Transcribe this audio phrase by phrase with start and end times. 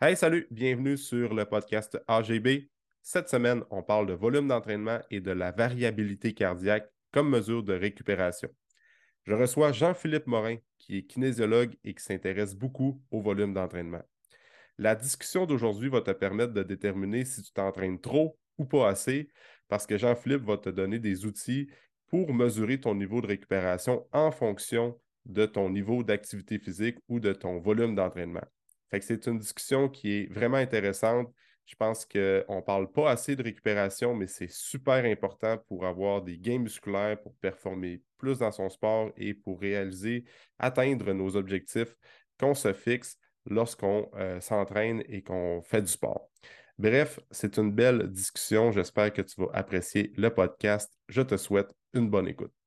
[0.00, 2.70] Hey, salut, bienvenue sur le podcast AGB.
[3.02, 7.72] Cette semaine, on parle de volume d'entraînement et de la variabilité cardiaque comme mesure de
[7.72, 8.48] récupération.
[9.24, 14.02] Je reçois Jean-Philippe Morin, qui est kinésiologue et qui s'intéresse beaucoup au volume d'entraînement.
[14.78, 19.28] La discussion d'aujourd'hui va te permettre de déterminer si tu t'entraînes trop ou pas assez,
[19.66, 21.68] parce que Jean-Philippe va te donner des outils
[22.06, 27.32] pour mesurer ton niveau de récupération en fonction de ton niveau d'activité physique ou de
[27.32, 28.46] ton volume d'entraînement
[29.00, 31.32] c'est une discussion qui est vraiment intéressante.
[31.66, 32.18] Je pense qu'on
[32.56, 37.20] ne parle pas assez de récupération, mais c'est super important pour avoir des gains musculaires,
[37.20, 40.24] pour performer plus dans son sport et pour réaliser,
[40.58, 41.94] atteindre nos objectifs
[42.40, 46.30] qu'on se fixe lorsqu'on euh, s'entraîne et qu'on fait du sport.
[46.78, 48.72] Bref, c'est une belle discussion.
[48.72, 50.92] J'espère que tu vas apprécier le podcast.
[51.08, 52.57] Je te souhaite une bonne écoute.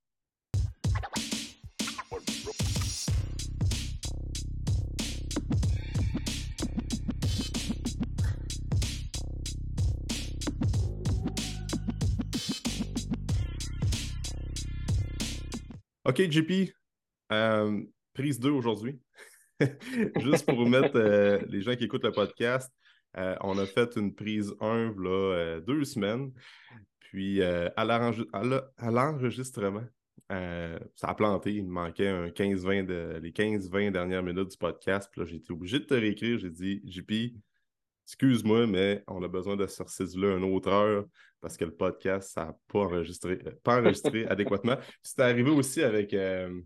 [16.11, 16.73] OK, JP,
[17.31, 17.81] euh,
[18.13, 18.99] prise 2 aujourd'hui.
[20.19, 22.69] Juste pour vous mettre euh, les gens qui écoutent le podcast,
[23.15, 26.33] euh, on a fait une prise 1 là, deux semaines.
[26.99, 29.85] Puis à l'enregistrement,
[30.29, 31.53] ça a planté.
[31.53, 35.07] Il me manquait un 15-20 de, les 15-20 dernières minutes du podcast.
[35.13, 36.39] Puis là, j'ai été obligé de te réécrire.
[36.39, 37.37] J'ai dit, JP,
[38.11, 41.05] excuse-moi, mais on a besoin de sortir là une autre heure
[41.39, 44.75] parce que le podcast, ça n'a pas enregistré, euh, pas enregistré adéquatement.
[45.01, 46.61] C'est arrivé aussi avec euh,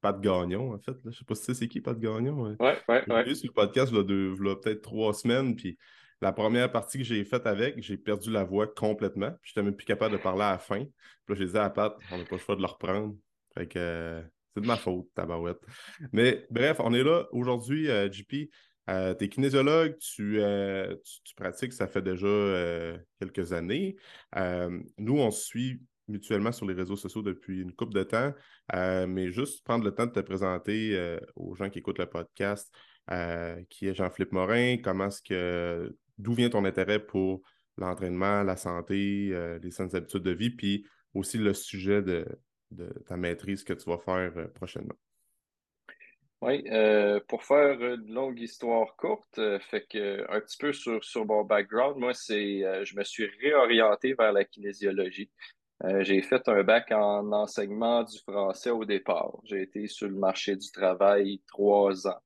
[0.00, 0.94] Pat Gagnon, en fait.
[1.02, 2.40] Je ne sais pas si c'est qui Pat Gagnon.
[2.40, 2.54] Oui,
[2.88, 3.22] oui, oui.
[3.26, 5.76] J'ai sur le podcast il y a, peut-être trois semaines, puis
[6.22, 9.32] la première partie que j'ai faite avec, j'ai perdu la voix complètement.
[9.42, 10.84] Je n'étais même plus capable de parler à la fin.
[10.84, 10.90] Puis
[11.30, 13.16] là, j'ai dit à Pat, on n'a pas le choix de le reprendre.
[13.54, 14.22] Fait que euh,
[14.54, 15.60] c'est de ma faute, tabarouette.
[16.12, 18.48] Mais bref, on est là aujourd'hui, JP.
[18.88, 23.96] Euh, tu es kinésiologue, euh, tu, pratiques, ça fait déjà euh, quelques années.
[24.98, 28.32] nous, on se suit mutuellement sur les réseaux sociaux depuis une couple de temps,
[29.08, 32.72] mais juste prendre le temps de te présenter aux gens qui écoutent le podcast,
[33.68, 37.42] qui est Jean-Philippe Morin, comment est-ce que, d'où vient ton intérêt pour
[37.76, 42.24] l'entraînement, la santé, les saines habitudes de vie, puis aussi le sujet de
[43.06, 44.94] ta maîtrise que tu vas faire prochainement?
[46.46, 51.02] Oui, euh, pour faire une longue histoire courte, euh, fait que un petit peu sur,
[51.02, 55.28] sur mon background, moi, c'est euh, je me suis réorienté vers la kinésiologie.
[56.00, 59.32] j'ai fait un bac en enseignement du français au départ.
[59.44, 62.20] J'ai été sur le marché du travail trois ans.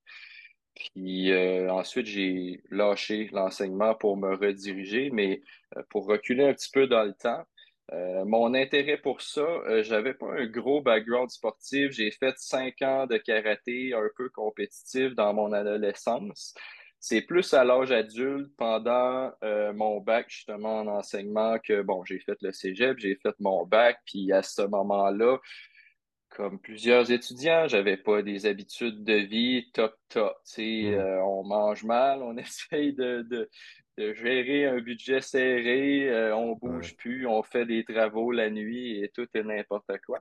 [0.75, 1.33] Puis
[1.69, 5.43] ensuite, j'ai lâché l'enseignement pour me rediriger, mais
[5.91, 7.45] pour reculer un petit peu dans le temps,
[7.93, 11.91] euh, mon intérêt pour ça, euh, j'avais pas un gros background sportif.
[11.91, 16.55] J'ai fait cinq ans de karaté un peu compétitif dans mon adolescence.
[17.01, 22.21] C'est plus à l'âge adulte, pendant euh, mon bac justement en enseignement, que bon, j'ai
[22.21, 25.39] fait le cégep, j'ai fait mon bac, puis à ce moment-là,
[26.31, 30.37] comme plusieurs étudiants, j'avais pas des habitudes de vie top top.
[30.53, 31.23] Tu mmh.
[31.25, 33.27] on mange mal, on essaye de,
[34.01, 39.03] de gérer un budget serré, euh, on bouge plus, on fait des travaux la nuit
[39.03, 40.21] et tout est n'importe quoi.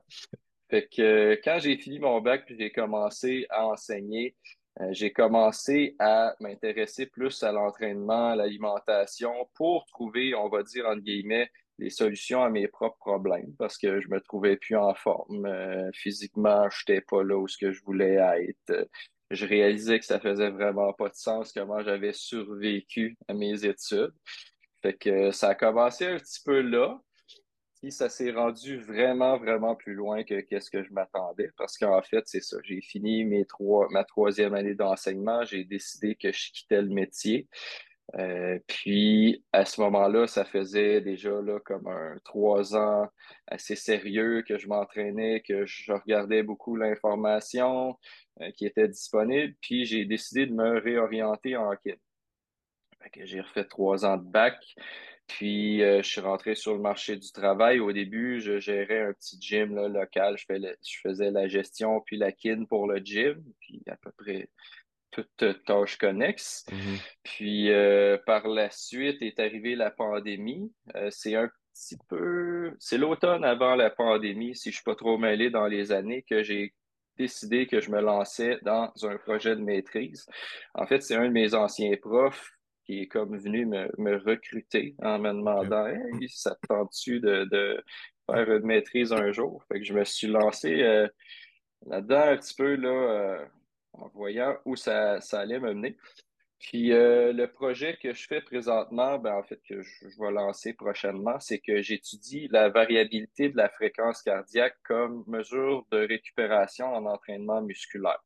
[0.68, 4.36] Fait que euh, quand j'ai fini mon bac puis j'ai commencé à enseigner,
[4.80, 10.86] euh, j'ai commencé à m'intéresser plus à l'entraînement, à l'alimentation pour trouver, on va dire
[10.86, 14.94] entre guillemets, des solutions à mes propres problèmes parce que je me trouvais plus en
[14.94, 15.48] forme
[15.92, 18.88] physiquement, je n'étais pas là où ce que je voulais être
[19.30, 24.12] je réalisais que ça faisait vraiment pas de sens comment j'avais survécu à mes études.
[24.82, 27.00] Fait que ça a commencé un petit peu là.
[27.80, 31.50] Puis ça s'est rendu vraiment, vraiment plus loin que qu'est-ce que je m'attendais.
[31.56, 32.58] Parce qu'en fait, c'est ça.
[32.62, 35.44] J'ai fini mes trois, ma troisième année d'enseignement.
[35.44, 37.48] J'ai décidé que je quittais le métier.
[38.18, 43.08] Euh, puis à ce moment-là, ça faisait déjà là, comme un trois ans
[43.46, 47.96] assez sérieux que je m'entraînais, que je regardais beaucoup l'information
[48.40, 49.54] euh, qui était disponible.
[49.60, 51.98] Puis j'ai décidé de me réorienter en hockey.
[53.22, 54.74] J'ai refait trois ans de bac.
[55.26, 57.78] Puis euh, je suis rentré sur le marché du travail.
[57.78, 60.36] Au début, je gérais un petit gym local.
[60.36, 63.40] Je, je faisais la gestion puis la kin pour le gym.
[63.60, 64.48] Puis à peu près
[65.10, 66.64] toute tâche connexe.
[66.70, 67.12] Mm-hmm.
[67.22, 70.72] Puis euh, par la suite est arrivée la pandémie.
[70.96, 75.18] Euh, c'est un petit peu, c'est l'automne avant la pandémie, si je suis pas trop
[75.18, 76.74] mêlé dans les années, que j'ai
[77.16, 80.26] décidé que je me lançais dans un projet de maîtrise.
[80.74, 82.50] En fait, c'est un de mes anciens profs
[82.84, 87.82] qui est comme venu me, recruter en me demandant Hey, ça te tente-tu de,
[88.30, 89.62] faire une maîtrise un jour?
[89.68, 91.08] Fait que je me suis lancé euh,
[91.86, 93.46] là-dedans un petit peu là,
[93.92, 95.96] en voyant où ça, allait me mener.
[96.58, 100.74] Puis euh, le projet que je fais présentement, ben, en fait, que je, vais lancer
[100.74, 107.06] prochainement, c'est que j'étudie la variabilité de la fréquence cardiaque comme mesure de récupération en
[107.06, 108.22] entraînement musculaire.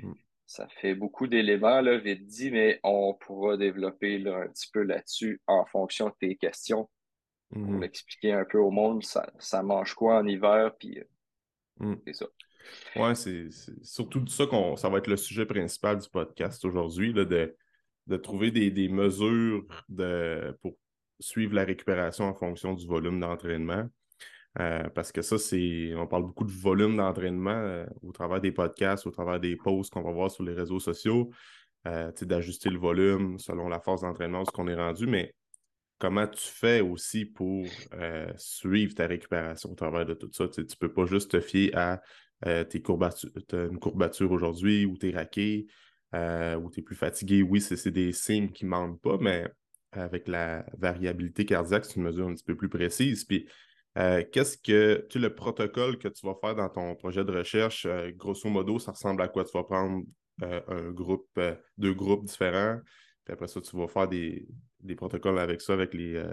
[0.00, 0.12] Hmm.
[0.46, 5.40] Ça fait beaucoup d'éléments, là, vite dit, mais on pourra développer un petit peu là-dessus
[5.46, 6.88] en fonction de tes questions
[7.50, 7.82] pour hmm.
[7.82, 11.04] expliquer un peu au monde ça, ça mange quoi en hiver, puis euh,
[11.78, 11.96] hmm.
[12.06, 12.26] c'est ça.
[12.96, 13.48] Oui, c'est
[13.82, 17.54] surtout ça qu'on ça va être le sujet principal du podcast aujourd'hui, de,
[18.06, 20.76] de trouver des, mesures de, pour
[21.20, 23.88] suivre la récupération en fonction du volume d'entraînement.
[24.58, 25.94] Euh, parce que ça, c'est.
[25.94, 29.92] On parle beaucoup de volume d'entraînement euh, au travers des podcasts, au travers des posts
[29.92, 31.30] qu'on va voir sur les réseaux sociaux,
[31.86, 35.34] euh, d'ajuster le volume selon la force d'entraînement, ce qu'on est rendu, mais
[36.00, 37.64] comment tu fais aussi pour
[38.36, 40.48] suivre ta récupération au travers de tout ça?
[40.48, 42.00] Tu ne peux pas juste te fier à
[42.42, 45.66] tes courbatures, une courbature aujourd'hui ou tes raqués
[46.14, 49.48] euh, ou tu es plus fatigué, oui, c'est des signes qui ne mentent pas, mais
[49.92, 53.24] avec la variabilité cardiaque, c'est une mesure un petit peu plus précise.
[53.24, 53.48] Puis,
[53.98, 57.86] euh, qu'est-ce que tu le protocole que tu vas faire dans ton projet de recherche,
[57.86, 59.44] euh, grosso modo, ça ressemble à quoi?
[59.44, 60.04] Tu vas prendre
[60.42, 61.38] un groupe,
[61.76, 62.80] deux groupes différents,
[63.24, 64.48] puis après ça, tu vas faire des,
[64.96, 66.24] protocoles avec ça, avec les,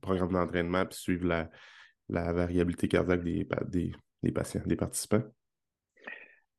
[0.00, 3.46] programmes d'entraînement, puis suivre la, variabilité cardiaque des,
[4.22, 5.22] des patients, des participants.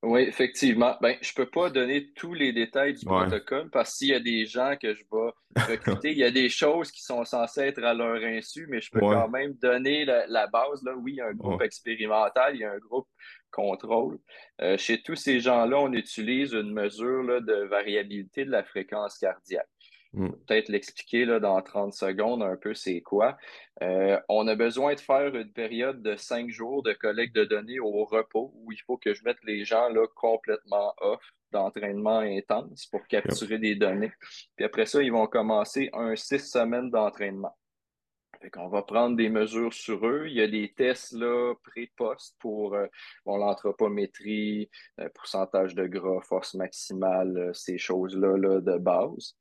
[0.04, 0.98] Oui, effectivement.
[1.02, 4.46] Ben, je peux pas donner tous les détails du protocole parce qu'il y a des
[4.46, 5.32] gens que je vais
[5.78, 8.92] recruter, il y a des choses qui sont censées être à leur insu, mais je
[8.92, 10.84] peux quand même donner la, base.
[10.84, 10.94] Là.
[10.98, 13.08] Oui, il y a un groupe expérimental, il y a un groupe
[13.50, 14.20] contrôle.
[14.62, 19.18] Euh, chez tous ces gens-là, on utilise une mesure là, de variabilité de la fréquence
[19.18, 19.70] cardiaque.
[20.14, 20.30] Mm.
[20.48, 23.38] Peut-être l'expliquer dans 30 secondes un peu c'est quoi.
[23.82, 27.80] Euh, on a besoin de faire une période de cinq jours de collecte de données
[27.80, 31.22] au repos où il faut que je mette les gens là, complètement off
[31.52, 34.12] d'entraînement intense pour capturer des données.
[34.56, 37.56] Puis après ça, ils vont commencer un six semaines d'entraînement.
[38.58, 40.26] On va prendre des mesures sur eux.
[40.28, 42.88] Il y a des tests là, pré-post pour euh,
[43.26, 44.70] l'anthropométrie,
[45.00, 49.36] euh, pourcentage de gras, force maximale, ces choses-là là, de base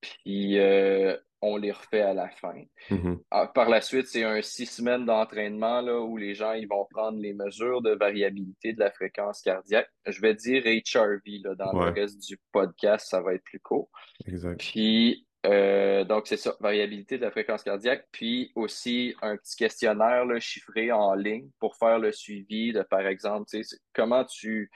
[0.00, 2.62] puis euh, on les refait à la fin.
[2.90, 3.18] Mm-hmm.
[3.30, 7.18] Ah, par la suite, c'est un six semaines d'entraînement où les gens ils vont prendre
[7.18, 9.88] les mesures de variabilité de la fréquence cardiaque.
[10.06, 13.90] Je vais dire HRV là, dans le reste du podcast, ça va être plus court.
[14.26, 14.58] Exact.
[14.58, 20.26] Puis euh, donc, c'est ça, variabilité de la fréquence cardiaque, puis aussi un petit questionnaire
[20.26, 23.50] là, chiffré en ligne pour faire le suivi de, par exemple,
[23.94, 24.70] comment tu,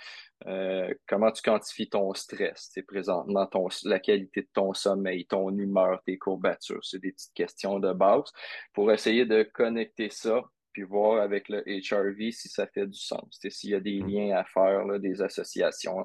[0.46, 6.02] euh, comment tu quantifies ton stress, présentement, ton, la qualité de ton sommeil, ton humeur,
[6.06, 6.82] tes courbatures.
[6.82, 8.32] C'est des petites questions de base
[8.72, 13.38] pour essayer de connecter ça puis voir avec le HRV si ça fait du sens,
[13.48, 14.08] s'il y a des mm.
[14.08, 16.04] liens à faire, là, des associations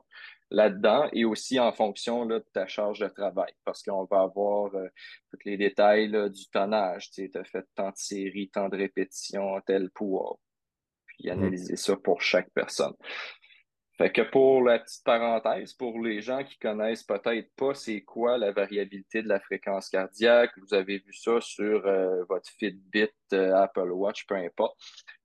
[0.51, 4.73] là-dedans et aussi en fonction là, de ta charge de travail parce qu'on va avoir
[4.75, 4.87] euh,
[5.31, 7.11] tous les détails du tonnage.
[7.11, 10.39] Tu as fait tant de séries, tant de répétitions, tel poids.
[11.05, 11.31] Puis mm.
[11.31, 12.93] analyser ça pour chaque personne.
[13.99, 18.37] Fait que pour la petite parenthèse, pour les gens qui connaissent peut-être pas c'est quoi
[18.37, 23.53] la variabilité de la fréquence cardiaque, vous avez vu ça sur euh, votre Fitbit, euh,
[23.53, 24.79] Apple Watch, peu importe.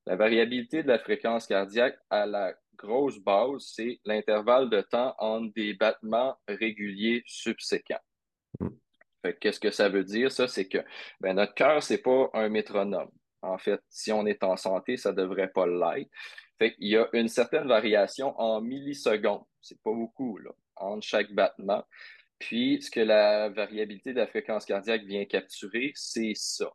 [0.07, 2.53] La variabilité de la fréquence cardiaque à la
[2.85, 8.01] grosse base, c'est l'intervalle de temps entre des battements réguliers subséquents.
[8.61, 8.69] Hmm.
[9.41, 10.31] Qu'est-ce que ça veut dire?
[10.31, 10.79] Ça, c'est que
[11.21, 13.11] ben, notre cœur, c'est pas un métronome.
[13.43, 16.11] En fait, si on est en santé, ça devrait pas l'être.
[16.59, 19.45] Fait Il y a une certaine variation en millisecondes.
[19.61, 21.85] C'est pas beaucoup, là, entre chaque battement.
[22.39, 26.71] Puis, ce que la variabilité de la fréquence cardiaque vient capturer, c'est ça.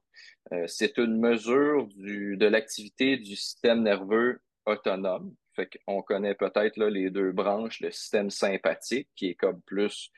[0.53, 5.35] Euh, c'est une mesure de l'activité du système nerveux autonome.
[5.59, 10.09] Fait qu'on connaît peut-être les deux branches, le système sympathique qui est comme plus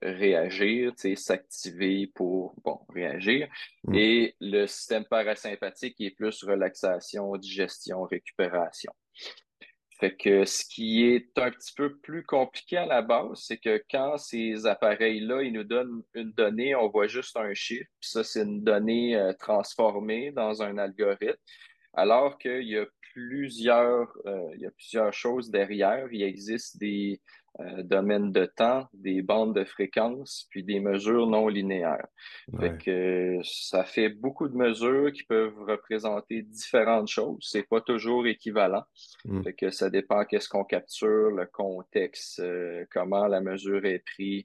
[0.00, 3.48] réagir, s'activer pour bon, réagir,
[3.82, 3.94] mm.
[3.96, 8.92] et le système parasympathique qui est plus relaxation, digestion, récupération.
[9.98, 13.82] Fait que ce qui est un petit peu plus compliqué à la base, c'est que
[13.90, 18.22] quand ces appareils-là, ils nous donnent une donnée, on voit juste un chiffre, puis ça,
[18.22, 21.34] c'est une donnée euh, transformée dans un algorithme,
[21.94, 22.84] alors qu'il y a
[23.16, 26.06] plusieurs, euh, il y a plusieurs choses derrière.
[26.12, 27.22] Il existe des
[27.60, 32.06] euh, domaines de temps, des bandes de fréquences, puis des mesures non linéaires.
[32.60, 37.38] Fait que ça fait beaucoup de mesures qui peuvent représenter différentes choses.
[37.40, 38.84] C'est pas toujours équivalent.
[39.24, 39.44] Mm.
[39.44, 44.44] Fait que ça dépend qu'est-ce qu'on capture, le contexte, euh, comment la mesure est prise.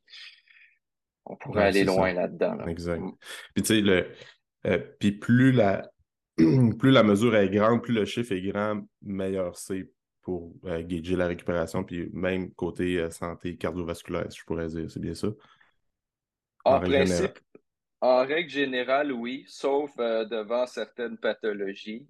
[1.26, 2.66] On pourrait aller loin là-dedans.
[2.68, 3.02] Exact.
[3.02, 3.12] Mm.
[3.54, 4.08] Puis tu sais, le,
[4.98, 5.92] puis plus la,
[6.80, 9.90] plus la mesure est grande, plus le chiffre est grand, meilleur c'est
[10.22, 15.00] pour euh, gager la récupération, puis même côté euh, santé cardiovasculaire, je pourrais dire, c'est
[15.00, 15.30] bien ça?
[16.64, 17.40] En, principe,
[18.02, 22.08] en règle générale, oui, sauf euh, devant certaines pathologies.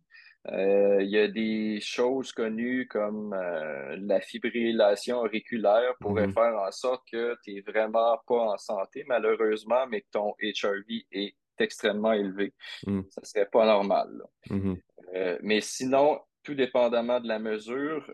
[0.48, 6.34] Euh, il y a des choses connues comme la fibrillation auriculaire pourrait mm-hmm.
[6.34, 11.06] faire en sorte que tu n'es vraiment pas en santé, malheureusement, mais que ton HRV
[11.12, 12.54] est extrêmement élevé.
[12.86, 13.02] Mm.
[13.10, 14.10] Ça ne serait pas normal.
[14.50, 15.38] Mm-hmm.
[15.42, 18.12] mais sinon, tout dépendamment de la mesure,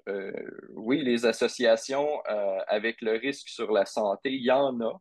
[0.74, 2.22] oui, les associations
[2.68, 5.00] avec le risque sur la santé, il y en a.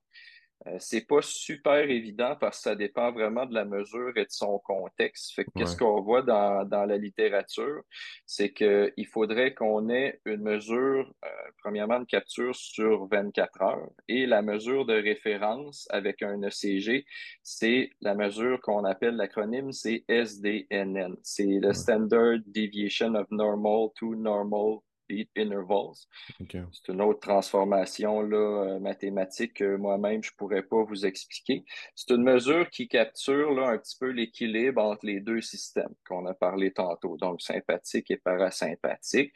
[0.67, 4.31] Euh, c'est pas super évident parce que ça dépend vraiment de la mesure et de
[4.31, 5.35] son contexte.
[5.35, 7.83] Fait qu'est-ce qu'on voit dans, la littérature,
[8.25, 11.29] c'est qu'il faudrait qu'on ait une mesure, euh,
[11.63, 17.05] premièrement, de capture sur 24 heures et la mesure de référence avec un ECG,
[17.43, 21.17] c'est la mesure qu'on appelle l'acronyme, c'est SDNN.
[21.23, 24.79] C'est le Standard Deviation of Normal to Normal
[25.11, 25.95] intervals.
[26.39, 31.65] C'est une autre transformation là, euh, mathématique que moi-même, je ne pourrais pas vous expliquer.
[31.95, 36.27] C'est une mesure qui capture là, un petit peu l'équilibre entre les deux systèmes qu'on
[36.27, 39.33] a parlé tantôt, donc sympathique et parasympathique.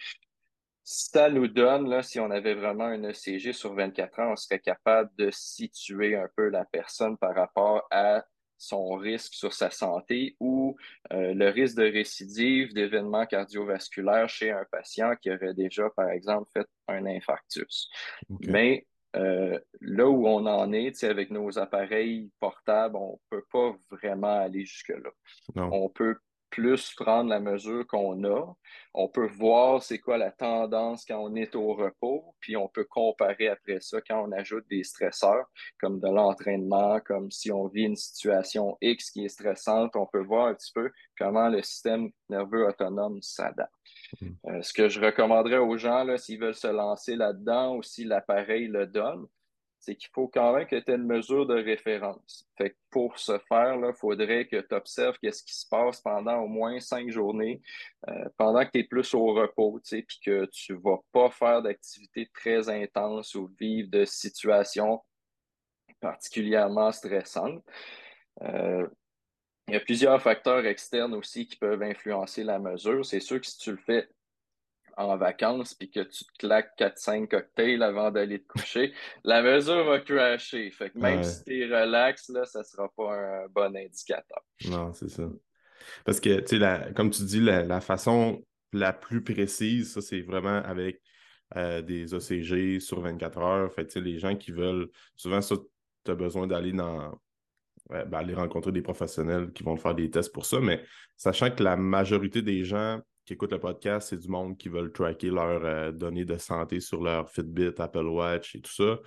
[0.82, 4.58] Ça nous donne, là, si on avait vraiment un ECG sur 24 heures, on serait
[4.58, 8.24] capable de situer un peu la personne par rapport à
[8.60, 10.76] son risque sur sa santé ou
[11.12, 16.50] euh, le risque de récidive d'événements cardiovasculaires chez un patient qui aurait déjà, par exemple,
[16.52, 17.88] fait un infarctus.
[18.40, 18.86] Mais
[19.16, 24.40] euh, là où on en est, avec nos appareils portables, on ne peut pas vraiment
[24.40, 25.10] aller jusque-là.
[25.56, 26.18] On peut
[26.50, 28.54] plus prendre la mesure qu'on a.
[28.94, 32.84] On peut voir c'est quoi la tendance quand on est au repos, puis on peut
[32.84, 35.46] comparer après ça quand on ajoute des stresseurs,
[35.80, 40.22] comme de l'entraînement, comme si on vit une situation X qui est stressante, on peut
[40.22, 43.72] voir un petit peu comment le système nerveux autonome s'adapte.
[44.20, 44.30] Hmm.
[44.46, 48.66] Euh, ce que je recommanderais aux gens, s'ils veulent se lancer là-dedans ou si l'appareil
[48.66, 49.26] le donne,
[49.80, 52.46] c'est qu'il faut quand même que tu aies une mesure de référence.
[52.56, 56.48] Fait pour ce faire, il faudrait que tu observes qu'est-ce qui se passe pendant au
[56.48, 57.62] moins cinq journées,
[58.08, 61.62] euh, pendant que tu es plus au repos, puis que tu ne vas pas faire
[61.62, 65.02] d'activités très intenses ou vivre de situations
[66.00, 67.62] particulièrement stressantes.
[68.42, 68.86] Euh,
[69.68, 73.04] il y a plusieurs facteurs externes aussi qui peuvent influencer la mesure.
[73.04, 74.08] C'est sûr que si tu le fais
[75.08, 78.92] en vacances puis que tu te claques 4-5 cocktails avant d'aller te coucher,
[79.24, 80.70] la mesure va crasher.
[80.70, 84.42] Fait que même si tu es relax, là, ça sera pas un bon indicateur.
[84.68, 85.24] Non, c'est ça.
[86.04, 90.62] Parce que, tu sais, comme tu dis, la, façon la plus précise, ça, c'est vraiment
[90.62, 91.00] avec
[91.56, 93.72] euh, des OCG sur 24 heures.
[93.72, 95.56] Fait les gens qui veulent, souvent, ça,
[96.04, 97.18] tu as besoin d'aller dans.
[97.88, 100.80] Ben, aller rencontrer des professionnels qui vont faire des tests pour ça, mais
[101.16, 104.92] sachant que la majorité des gens qui écoutent le podcast, c'est du monde qui veulent
[104.92, 108.98] tracker leurs euh, données de santé sur leur Fitbit, Apple Watch et tout ça.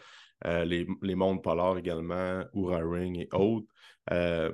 [0.45, 3.67] Euh, les, les, mondes polars également, Oura Ring et autres.
[4.11, 4.51] Euh,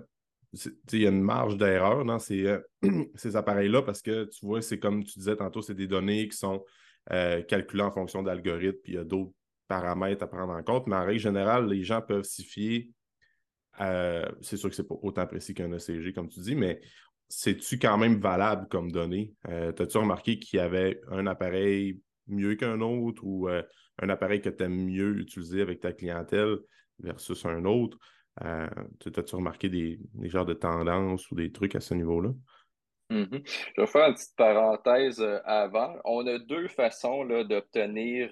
[0.93, 2.57] il y a une marge d'erreur dans ces,
[3.15, 6.37] ces appareils-là parce que tu vois, c'est comme tu disais tantôt, c'est des données qui
[6.37, 6.63] sont
[7.47, 9.33] calculées en fonction d'algorithmes, puis il y a d'autres
[9.67, 10.85] paramètres à prendre en compte.
[10.85, 12.89] Mais en règle générale, les gens peuvent s'y fier.
[14.41, 16.81] c'est sûr que c'est pas autant précis qu'un ECG, comme tu dis, mais
[17.29, 19.33] c'est-tu quand même valable comme donnée?
[19.47, 23.61] Euh, T'as-tu remarqué qu'il y avait un appareil mieux qu'un autre ou euh,
[24.01, 26.57] un appareil que tu aimes mieux utiliser avec ta clientèle
[26.97, 27.97] versus un autre?
[28.43, 28.67] Euh,
[28.99, 32.31] T'as-tu remarqué des, genres de tendances ou des trucs à ce niveau-là?
[33.11, 33.41] Mm-hmm.
[33.75, 35.95] Je vais faire une petite parenthèse avant.
[36.05, 38.29] On a deux façons d'obtenir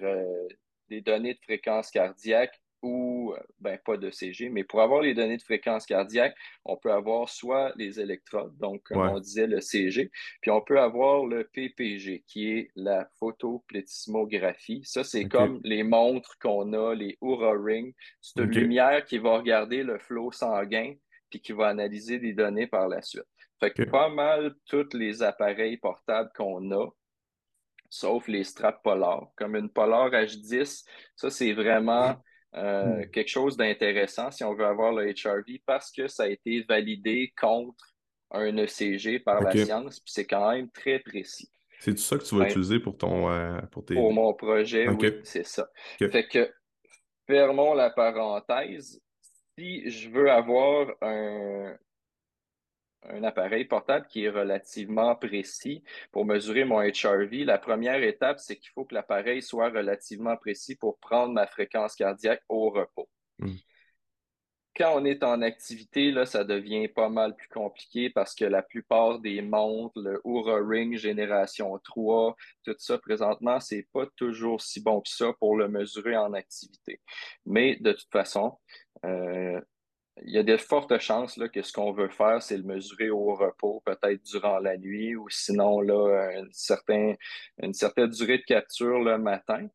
[0.88, 5.14] des données de fréquence cardiaque ou euh, ben, pas de CG, mais pour avoir les
[5.14, 9.60] données de fréquence cardiaque, on peut avoir soit les électrodes, donc comme on disait le
[9.60, 14.82] CG, puis on peut avoir le PPG, qui est la photoplétismographie.
[14.84, 17.94] Ça, c'est comme les montres qu'on a, les Oura Ring.
[18.20, 20.94] C'est une lumière qui va regarder le flot sanguin
[21.30, 23.26] puis qui va analyser des données par la suite.
[23.60, 26.86] Fait que pas mal tous les appareils portables qu'on a,
[27.90, 29.28] sauf les straps Polar.
[29.36, 30.84] Comme une Polar H10,
[31.16, 32.16] ça, c'est vraiment
[32.54, 33.10] euh, hmm.
[33.10, 37.32] quelque chose d'intéressant si on veut avoir le HRV parce que ça a été validé
[37.38, 37.94] contre
[38.30, 41.50] un ECG par la science, puis c'est quand même très précis.
[41.80, 43.94] C'est tout ça que tu vas utiliser pour ton euh, pour, tes...
[43.94, 45.68] pour mon projet, oui, c'est ça.
[45.98, 46.50] Fait que
[47.26, 49.00] fermons la parenthèse.
[49.56, 51.76] Si je veux avoir un,
[53.02, 57.44] un appareil portable qui est relativement précis pour mesurer mon HRV.
[57.44, 61.94] La première étape, c'est qu'il faut que l'appareil soit relativement précis pour prendre ma fréquence
[61.94, 63.08] cardiaque au repos.
[63.38, 63.54] Hmm.
[64.76, 68.62] Quand on est en activité, là, ça devient pas mal plus compliqué parce que la
[68.62, 74.80] plupart des montres, le Oura Ring génération 3, tout ça présentement, c'est pas toujours si
[74.80, 77.00] bon que ça pour le mesurer en activité.
[77.44, 78.56] Mais de toute façon,
[79.04, 79.60] euh,
[80.24, 83.10] il y a de fortes chances là, que ce qu'on veut faire, c'est le mesurer
[83.10, 87.16] au repos, peut-être durant la nuit, ou sinon là, une,
[87.62, 89.68] une certaine durée de capture le matin.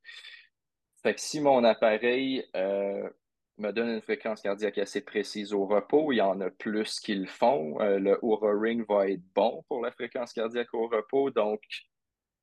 [1.02, 3.10] Fait que si mon appareil euh,
[3.58, 7.16] me donne une fréquence cardiaque assez précise au repos, il y en a plus qui
[7.16, 7.80] le font.
[7.82, 11.62] Euh, le Oura Ring va être bon pour la fréquence cardiaque au repos, donc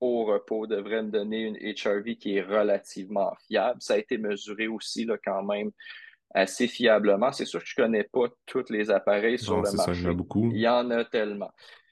[0.00, 3.80] au repos devrait me donner une HRV qui est relativement fiable.
[3.80, 5.70] Ça a été mesuré aussi là, quand même
[6.34, 7.32] assez fiablement.
[7.32, 10.00] C'est sûr que je ne connais pas tous les appareils sur le marché.
[10.00, 10.50] il, y en a beaucoup.
[10.52, 11.50] il y en a tellement.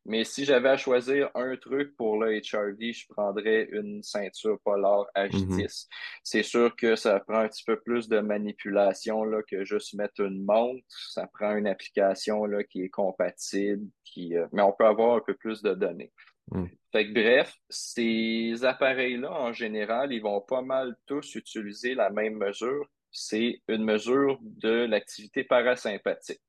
[0.08, 5.04] Mais si j'avais à choisir un truc pour le HRV, je prendrais une ceinture Polar
[5.14, 5.44] H10.
[5.44, 5.86] Mm-hmm.
[6.22, 10.22] C'est sûr que ça prend un petit peu plus de manipulation là, que juste mettre
[10.22, 10.82] une montre.
[10.88, 15.20] Ça prend une application là, qui est compatible, qui, euh, mais on peut avoir un
[15.20, 16.12] peu plus de données.
[16.52, 16.64] Mm.
[16.90, 22.38] Fait que, bref, ces appareils-là, en général, ils vont pas mal tous utiliser la même
[22.38, 26.40] mesure c'est une mesure de l'activité parasympathique.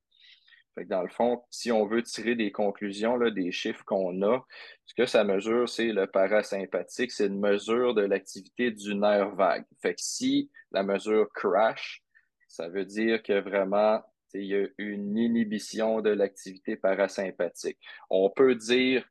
[0.86, 4.44] dans le fond, si on veut tirer des conclusions là, des chiffres qu'on a,
[4.86, 9.64] ce que ça mesure, c'est le parasympathique, c'est une mesure de l'activité du nerf vague.
[9.82, 12.02] Fait si la mesure crash,
[12.48, 14.02] ça veut dire que vraiment,
[14.34, 17.78] il y a une inhibition de l'activité parasympathique.
[18.08, 19.04] On peut dire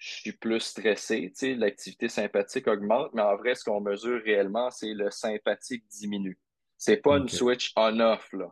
[0.00, 4.94] je suis plus stressé, l'activité sympathique augmente, mais en vrai, ce qu'on mesure réellement, c'est
[4.94, 6.38] le sympathique diminue.
[6.80, 8.50] C'est pas une switch on-off, là.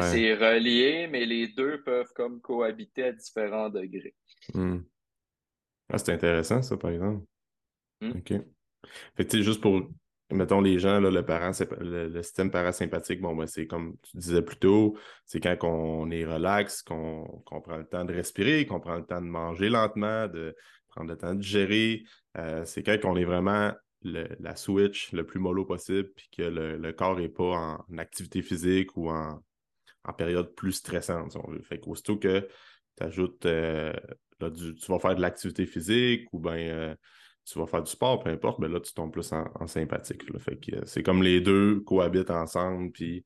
[0.00, 4.14] C'est relié, mais les deux peuvent comme cohabiter à différents degrés.
[4.54, 4.78] Hmm.
[5.90, 7.24] Ah, c'est intéressant, ça, par exemple.
[8.00, 8.12] Hmm.
[8.16, 8.32] OK.
[9.16, 9.82] Fait que, juste pour,
[10.30, 14.42] mettons, les gens, là, le, parent, le, système parasympathique, bon, ben, c'est comme tu disais
[14.42, 14.96] plus tôt,
[15.26, 19.20] c'est quand on est relax, qu'on prend le temps de respirer, qu'on prend le temps
[19.20, 20.56] de manger lentement, de
[20.88, 22.02] prendre le temps de gérer.
[22.38, 26.92] Euh, c'est quand on est vraiment la switch le plus mollo possible, puis que le,
[26.92, 29.42] corps n'est pas en, activité physique ou en,
[30.16, 31.62] période plus stressante, si on veut.
[31.62, 32.48] Fait qu'aussitôt que
[32.96, 33.92] tu ajoutes, euh,
[34.40, 36.94] tu vas faire de l'activité physique ou bien euh,
[37.44, 40.22] tu vas faire du sport, peu importe, mais là, tu tombes plus en, sympathique.
[40.38, 43.24] Fait que euh, c'est comme les deux cohabitent ensemble, puis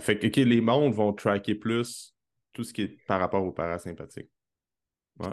[0.00, 2.14] fait que les mondes vont tracker plus
[2.52, 4.30] tout ce qui est par rapport au parasympathique.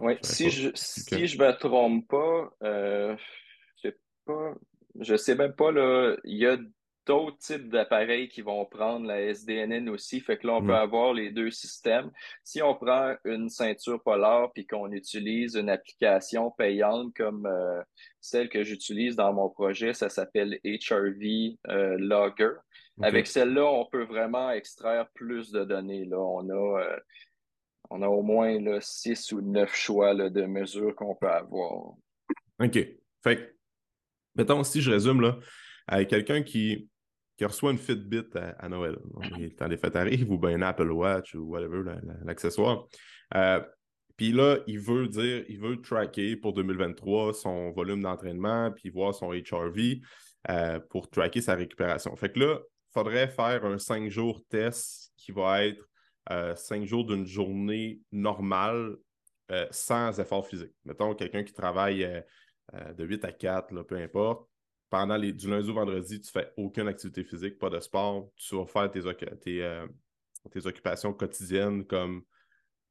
[0.02, 2.50] oui, si, je, si je me trompe pas,
[4.32, 4.56] pas,
[5.00, 6.58] je sais même pas, là, il y a
[7.06, 10.20] d'autres types d'appareils qui vont prendre la SDNN aussi.
[10.20, 10.88] Fait que là, on peut mm.
[10.88, 12.12] avoir les deux systèmes.
[12.44, 17.82] Si on prend une ceinture polaire puis qu'on utilise une application payante comme euh,
[18.20, 22.54] celle que j'utilise dans mon projet, ça s'appelle HRV euh, Logger.
[23.02, 26.06] Avec celle-là, on peut vraiment extraire plus de données.
[26.06, 26.20] Là.
[26.20, 27.00] On a, euh,
[27.90, 31.96] on a au moins là, six ou neuf choix de mesures qu'on peut avoir.
[32.60, 32.78] OK.
[33.24, 33.56] Fait
[34.36, 35.38] mettons, si je résume, là,
[35.88, 36.90] avec quelqu'un qui,
[37.38, 38.98] qui reçoit une Fitbit à, Noël,
[39.58, 41.82] quand les fêtes arrivent, ou bien un Apple Watch ou whatever,
[42.24, 42.86] l'accessoire.
[43.36, 43.60] Euh,
[44.16, 49.16] puis là, il veut dire, il veut tracker pour 2023 son volume d'entraînement, puis voir
[49.16, 50.02] son HRV
[50.50, 52.16] euh, pour tracker sa récupération.
[52.16, 55.84] Fait que là, il faudrait faire un 5 jours test qui va être
[56.30, 58.98] 5 euh, jours d'une journée normale
[59.72, 60.72] sans effort physique.
[60.86, 62.08] Mettons, quelqu'un qui travaille
[62.74, 64.48] euh, de 8 à 4, peu importe.
[64.90, 68.30] Pendant les, du lundi au vendredi, tu ne fais aucune activité physique, pas de sport.
[68.36, 69.02] Tu vas faire tes,
[69.64, 69.88] euh,
[70.52, 72.24] tes, occupations quotidiennes comme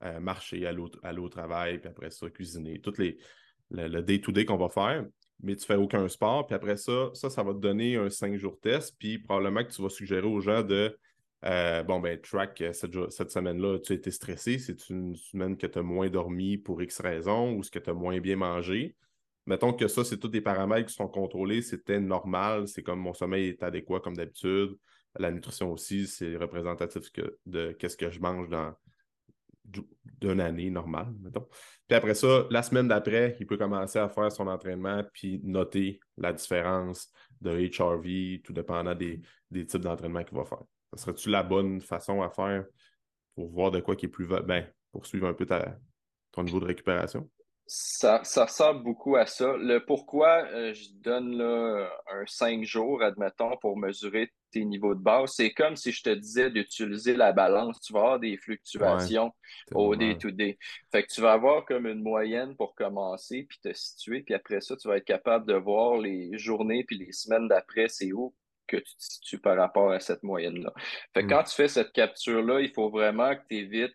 [0.03, 2.81] euh, marcher, aller au, travail, puis après ça, cuisiner.
[2.81, 3.19] Tout les,
[3.71, 5.05] le day-to-day qu'on va faire
[5.43, 6.47] mais tu ne fais aucun sport.
[6.47, 8.95] Puis après ça, ça, ça va te donner un 5 jours test.
[8.99, 10.95] Puis probablement que tu vas suggérer aux gens de
[11.43, 14.59] bon, ben, track cette, cette semaine-là, tu as été stressé.
[14.59, 17.89] C'est une semaine que tu as moins dormi pour X raisons ou ce que tu
[17.89, 18.95] as moins bien mangé.
[19.51, 23.13] Mettons que ça, c'est tous des paramètres qui sont contrôlés, c'était normal, c'est comme mon
[23.13, 24.77] sommeil est adéquat comme d'habitude.
[25.19, 27.03] La nutrition aussi, c'est représentatif
[27.47, 28.73] de qu'est-ce que je mange dans
[30.21, 31.49] d'une année normale, mettons.
[31.89, 35.99] Puis après ça, la semaine d'après, il peut commencer à faire son entraînement puis noter
[36.17, 37.11] la différence
[37.41, 39.21] de HRV, tout dépendant des,
[39.67, 40.63] types d'entraînement qu'il va faire.
[40.95, 42.67] Ça serait-tu la bonne façon à faire
[43.35, 44.29] pour voir de quoi qui est plus...
[44.29, 45.47] Ben, pour suivre un peu
[46.31, 47.29] ton niveau de récupération?
[47.73, 49.57] Ça, ça ressemble beaucoup à ça.
[49.57, 55.01] Le pourquoi euh, je donne là, un 5 jours, admettons, pour mesurer tes niveaux de
[55.01, 57.81] base, c'est comme si je te disais d'utiliser la balance.
[57.81, 59.33] Tu vas avoir des fluctuations
[59.73, 60.59] au day-to-day.
[60.91, 64.61] Fait que tu vas avoir comme une moyenne pour commencer, puis te situer, puis après
[64.61, 68.35] ça, tu vas être capable de voir les journées puis les semaines d'après, c'est où
[68.67, 70.73] que tu te situes par rapport à cette moyenne-là.
[71.15, 71.31] Fait que mm.
[71.31, 73.95] quand tu fais cette capture-là, il faut vraiment que tu évites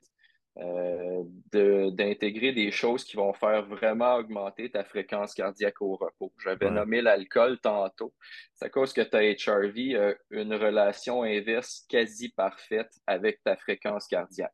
[0.57, 6.31] euh, d'intégrer des choses qui vont faire vraiment augmenter ta fréquence cardiaque au repos.
[6.41, 8.13] J'avais nommé l'alcool tantôt.
[8.53, 14.07] C'est à cause que ta HRV a une relation inverse quasi parfaite avec ta fréquence
[14.07, 14.53] cardiaque.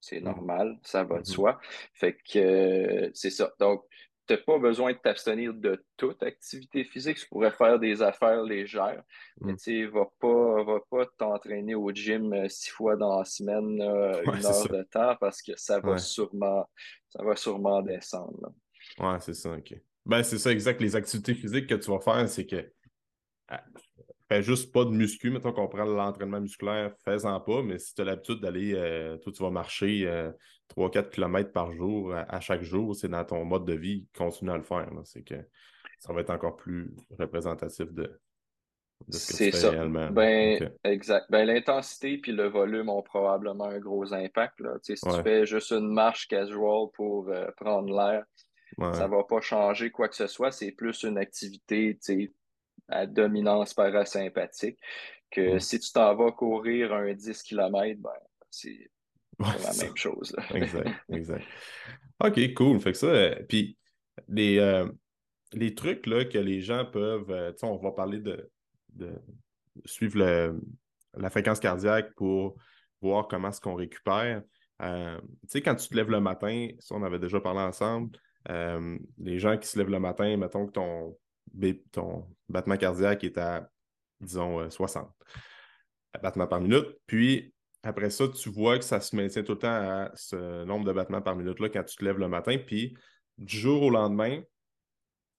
[0.00, 0.24] C'est mm.
[0.24, 1.32] normal, ça va de mm-hmm.
[1.32, 1.60] soi.
[1.94, 3.52] Fait que euh, c'est ça.
[3.58, 3.84] Donc,
[4.30, 7.18] n'as pas besoin de t'abstenir de toute activité physique.
[7.18, 9.02] Tu pourrais faire des affaires légères,
[9.40, 9.56] mais mm.
[9.56, 14.46] tu vas pas, va pas t'entraîner au gym euh, six fois dans la semaine, une
[14.46, 16.66] heure de temps, parce que ça va sûrement
[17.16, 18.52] ça va sûrement descendre.
[18.98, 19.74] Ouais, c'est ça, OK.
[20.04, 20.80] Ben, c'est ça, exact.
[20.80, 22.70] Les activités physiques que tu vas faire, c'est que
[23.48, 23.62] ah,
[24.28, 28.02] fais juste pas de muscu, mettons qu'on prend l'entraînement musculaire, fais-en pas, mais si tu
[28.02, 30.06] as l'habitude d'aller, euh, toi, tu vas marcher
[30.70, 34.50] 3-4 euh, km par jour à, chaque jour, c'est dans ton mode de vie, continue
[34.50, 34.90] à le faire.
[35.04, 35.36] C'est que
[35.98, 38.20] ça va être encore plus représentatif de,
[39.10, 39.70] ce que tu fais ça.
[39.70, 40.10] réellement.
[40.10, 41.26] Ben, Exact.
[41.30, 44.60] Ben, l'intensité puis le volume ont probablement un gros impact.
[44.60, 44.76] Là.
[44.82, 48.24] Si tu fais juste une marche casual pour euh, prendre l'air,
[48.94, 50.50] ça ne va pas changer quoi que ce soit.
[50.50, 51.98] C'est plus une activité
[52.88, 54.78] à dominance parasympathique,
[55.30, 58.10] que si tu t'en vas courir un 10 km, ben,
[58.50, 58.90] c'est
[59.62, 60.34] la même chose.
[60.54, 61.44] exact, exact.
[62.20, 62.80] OK, cool.
[62.80, 63.76] Fait que ça, euh, puis
[64.28, 64.86] les, euh,
[65.52, 68.50] les trucs là, que les gens peuvent, euh, sais, on va parler de,
[68.90, 69.12] de
[69.84, 70.52] suivre
[71.16, 72.56] la fréquence cardiaque pour
[73.00, 74.42] voir comment est-ce qu'on récupère.
[74.80, 74.86] tu
[75.48, 78.10] sais, quand tu te lèves le matin, ça, on avait déjà parlé ensemble,
[78.48, 81.16] les gens qui se lèvent le matin, mettons que ton,
[81.92, 83.68] ton battement cardiaque est à,
[84.20, 86.86] disons, 60 euh, battements par minute.
[87.06, 87.53] Puis,
[87.84, 90.92] après ça, tu vois que ça se maintient tout le temps à ce nombre de
[90.92, 92.56] battements par minute-là quand tu te lèves le matin.
[92.58, 92.96] Puis,
[93.38, 94.42] du jour au lendemain,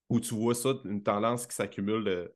[0.10, 2.29] où tu vois ça, une tendance qui s'accumule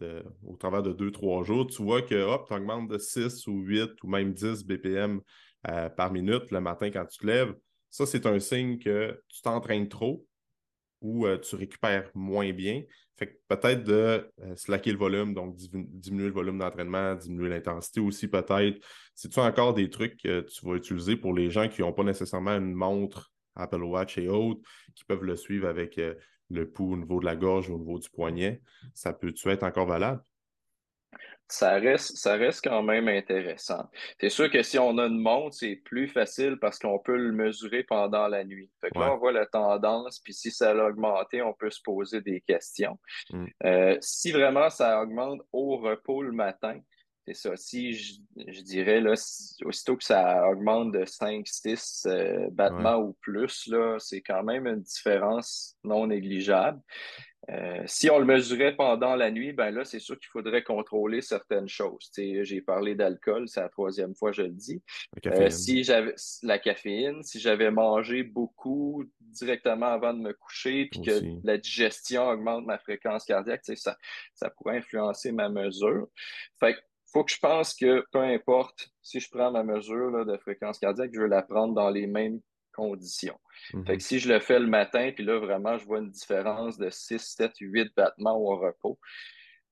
[0.00, 4.02] au travers de 2-3 jours, tu vois que hop, tu augmentes de 6 ou 8
[4.02, 5.20] ou même 10 BPM
[5.68, 7.54] euh, par minute le matin quand tu te lèves.
[7.90, 10.24] Ça, c'est un signe que tu t'entraînes trop
[11.00, 12.82] ou euh, tu récupères moins bien.
[13.16, 18.00] Fait que peut-être de euh, slacker le volume, donc diminuer le volume d'entraînement, diminuer l'intensité
[18.00, 18.84] aussi peut-être.
[19.14, 22.56] C'est-tu encore des trucs que tu vas utiliser pour les gens qui n'ont pas nécessairement
[22.56, 24.60] une montre Apple Watch et autres,
[24.94, 26.14] qui peuvent le suivre avec euh,
[26.50, 28.60] le pouls au niveau de la gorge ou au niveau du poignet?
[28.92, 30.22] Ça peut-tu être encore valable?
[31.48, 33.88] Ça reste, ça reste quand même intéressant.
[34.20, 37.32] C'est sûr que si on a une montre, c'est plus facile parce qu'on peut le
[37.32, 38.70] mesurer pendant la nuit.
[38.80, 41.80] Fait que là, on voit la tendance, puis si ça a augmenté, on peut se
[41.82, 42.98] poser des questions.
[43.30, 43.46] Mm.
[43.64, 46.80] Euh, si vraiment ça augmente au repos le matin,
[47.26, 47.56] c'est ça.
[47.56, 49.14] Si je, dirais, là,
[49.64, 54.68] aussitôt que ça augmente de 5, 6 euh, battements ou plus, là, c'est quand même
[54.68, 56.80] une différence non négligeable.
[57.50, 61.22] Euh, si on le mesurait pendant la nuit, ben là, c'est sûr qu'il faudrait contrôler
[61.22, 62.10] certaines choses.
[62.16, 64.82] J'ai parlé d'alcool, c'est la troisième fois que je le dis.
[65.26, 71.02] Euh, si j'avais la caféine, si j'avais mangé beaucoup directement avant de me coucher, puis
[71.02, 73.96] que la digestion augmente ma fréquence cardiaque, ça,
[74.34, 76.08] ça pourrait influencer ma mesure.
[76.58, 76.76] Fait
[77.12, 81.12] faut que je pense que peu importe si je prends ma mesure de fréquence cardiaque,
[81.14, 82.40] je vais la prendre dans les mêmes
[82.76, 83.40] conditions.
[83.70, 84.00] Fait que mhm.
[84.00, 87.18] si je le fais le matin, puis là, vraiment, je vois une différence de 6,
[87.18, 88.98] 7, 8 battements au repos.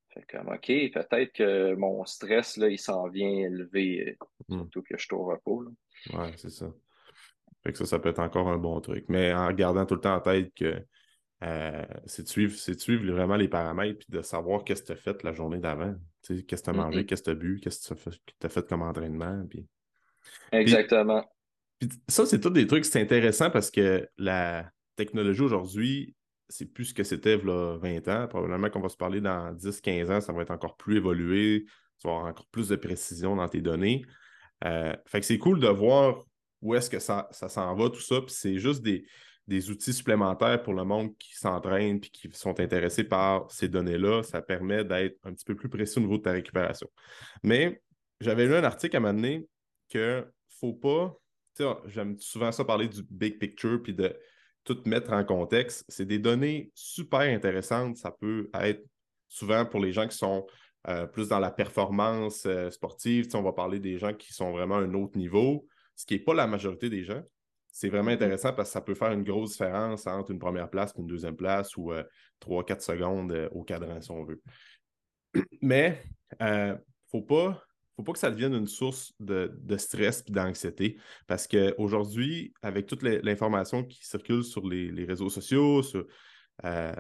[0.09, 4.17] Fait comme, OK, peut-être que mon stress, là, il s'en vient élevé,
[4.49, 4.59] mhm.
[4.61, 5.65] surtout que je suis au repos.
[6.13, 6.73] Oui, c'est ça.
[7.63, 9.05] Fait que ça, ça peut être encore un bon truc.
[9.09, 10.83] Mais en gardant tout le temps en tête que
[11.43, 14.97] euh, c'est de, suivre, suivre vraiment les paramètres puis de savoir qu'est-ce que tu as
[14.97, 15.95] fait la journée d'avant.
[16.23, 18.67] Qu'est-ce que tu as mangé, qu'est-ce que tu as bu, qu'est-ce que tu as fait,
[18.69, 19.45] comme entraînement.
[19.49, 19.67] Puis...
[20.53, 21.25] Exactement
[22.09, 26.15] ça, c'est tous des trucs, c'est intéressant parce que la technologie aujourd'hui,
[26.49, 28.29] c'est plus ce que c'était il y a 20 ans.
[28.29, 31.65] Probablement qu'on va se parler dans 10-15 ans, ça va être encore plus évolué.
[32.01, 34.05] Tu vas avoir encore plus de précision dans tes données.
[34.65, 36.25] Euh, fait que c'est cool de voir
[36.63, 38.21] où est-ce que ça, s'en va, tout ça.
[38.21, 39.05] Puis c'est juste des,
[39.71, 44.23] outils supplémentaires pour le monde qui s'entraîne et qui sont intéressés par ces données-là.
[44.23, 46.89] Ça permet d'être un petit peu plus précis au niveau de ta récupération.
[47.43, 47.83] Mais
[48.21, 49.47] j'avais lu un article à un moment donné
[49.91, 50.27] que
[50.61, 51.15] faut pas
[51.87, 54.17] j'aime souvent ça parler du big picture puis de
[54.65, 55.85] tout mettre en contexte.
[55.89, 57.97] C'est des données super intéressantes.
[57.97, 58.85] Ça peut être
[59.29, 60.47] souvent pour les gens qui sont
[60.89, 63.29] euh, plus dans la performance euh, sportive.
[63.35, 66.21] on va parler des gens qui sont vraiment à un autre niveau, ce qui n'est
[66.21, 67.23] pas la majorité des gens.
[67.73, 68.15] C'est vraiment mm-hmm.
[68.15, 71.07] intéressant parce que ça peut faire une grosse différence entre une première place et une
[71.07, 71.93] deuxième place ou
[72.41, 74.41] 3-4 euh, secondes au cadran, si on veut.
[75.63, 76.03] Mais
[76.41, 76.77] il ne
[77.11, 77.63] faut pas
[77.97, 80.99] faut pas que ça devienne une source de, stress et d'anxiété.
[81.27, 85.83] Parce qu'aujourd'hui, avec toute l'information qui circule sur les, réseaux sociaux,
[86.65, 86.95] euh,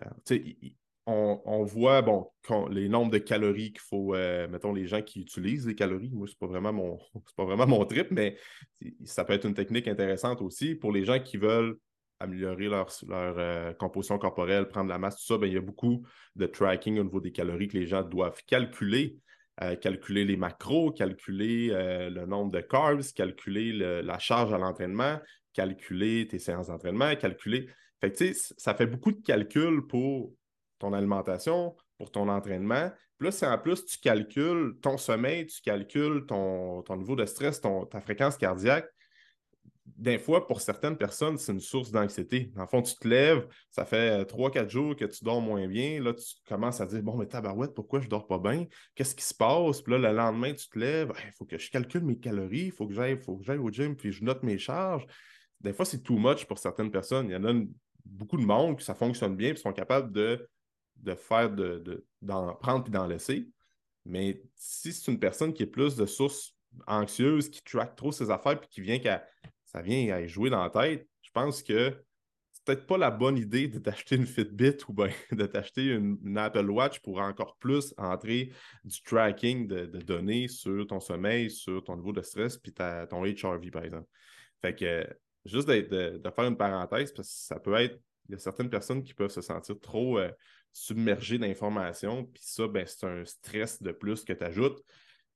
[1.07, 2.30] on, voit bon,
[2.70, 6.11] les nombres de calories qu'il faut, euh, mettons, les gens qui utilisent les calories.
[6.12, 6.98] Moi, ce n'est pas, vraiment mon,
[7.37, 8.37] pas vraiment mon trip, mais
[9.04, 11.76] ça peut être une technique intéressante aussi pour les gens qui veulent
[12.20, 15.38] améliorer leur, euh, composition corporelle, prendre la masse, tout ça.
[15.38, 18.40] Ben, il y a beaucoup de tracking au niveau des calories que les gens doivent
[18.46, 19.18] calculer.
[19.62, 25.21] Euh, calculer les macros, calculer le nombre de carbs, calculer la charge à l'entraînement,
[25.53, 27.69] calculer tes séances d'entraînement, calculer.
[28.01, 30.33] Fait que, ça fait beaucoup de calculs pour
[30.79, 32.90] ton alimentation, pour ton entraînement.
[33.19, 37.61] Puis là, c'est en plus, tu calcules ton sommeil, tu calcules ton, niveau de stress,
[37.61, 38.88] ton, ta fréquence cardiaque.
[39.87, 42.51] Des fois, pour certaines personnes, c'est une source d'anxiété.
[42.55, 46.03] Dans le fond, tu te lèves, ça fait 3-4 jours que tu dors moins bien.
[46.03, 48.66] Là, tu commences à dire Bon, mais tabarouette, pourquoi je dors pas bien?
[48.94, 49.83] Qu'est-ce qui se passe?
[49.83, 52.73] Puis là, le lendemain, tu te lèves, il faut que je calcule mes calories, il
[52.73, 53.18] faut que j'aille
[53.59, 55.07] au gym, puis je note mes charges.
[55.61, 57.29] Des fois, c'est too much pour certaines personnes.
[57.29, 57.53] Il y en a
[58.05, 60.49] beaucoup de monde qui ça fonctionne bien, puis sont capables de
[60.97, 63.49] de faire, de, d'en prendre et d'en laisser.
[64.05, 66.55] Mais si c'est une personne qui est plus de source
[66.87, 69.25] anxieuse, qui traque trop ses affaires puis qui vient qu'à
[69.75, 71.93] ça vient à jouer dans la tête, je pense que
[72.53, 76.39] c'est peut-être pas la bonne idée de t'acheter une Fitbit ou bien de t'acheter une,
[76.39, 78.53] Apple Watch pour encore plus entrer
[78.85, 83.71] du tracking de, données sur ton sommeil, sur ton niveau de stress puis ton HRV,
[83.73, 84.07] par exemple.
[84.63, 85.07] Fait que
[85.45, 89.03] juste de, faire une parenthèse, parce que ça peut être, il y a certaines personnes
[89.03, 90.31] qui peuvent se sentir trop euh,
[90.73, 92.25] submergé d'informations.
[92.27, 94.81] Puis ça, ben, c'est un stress de plus que tu ajoutes.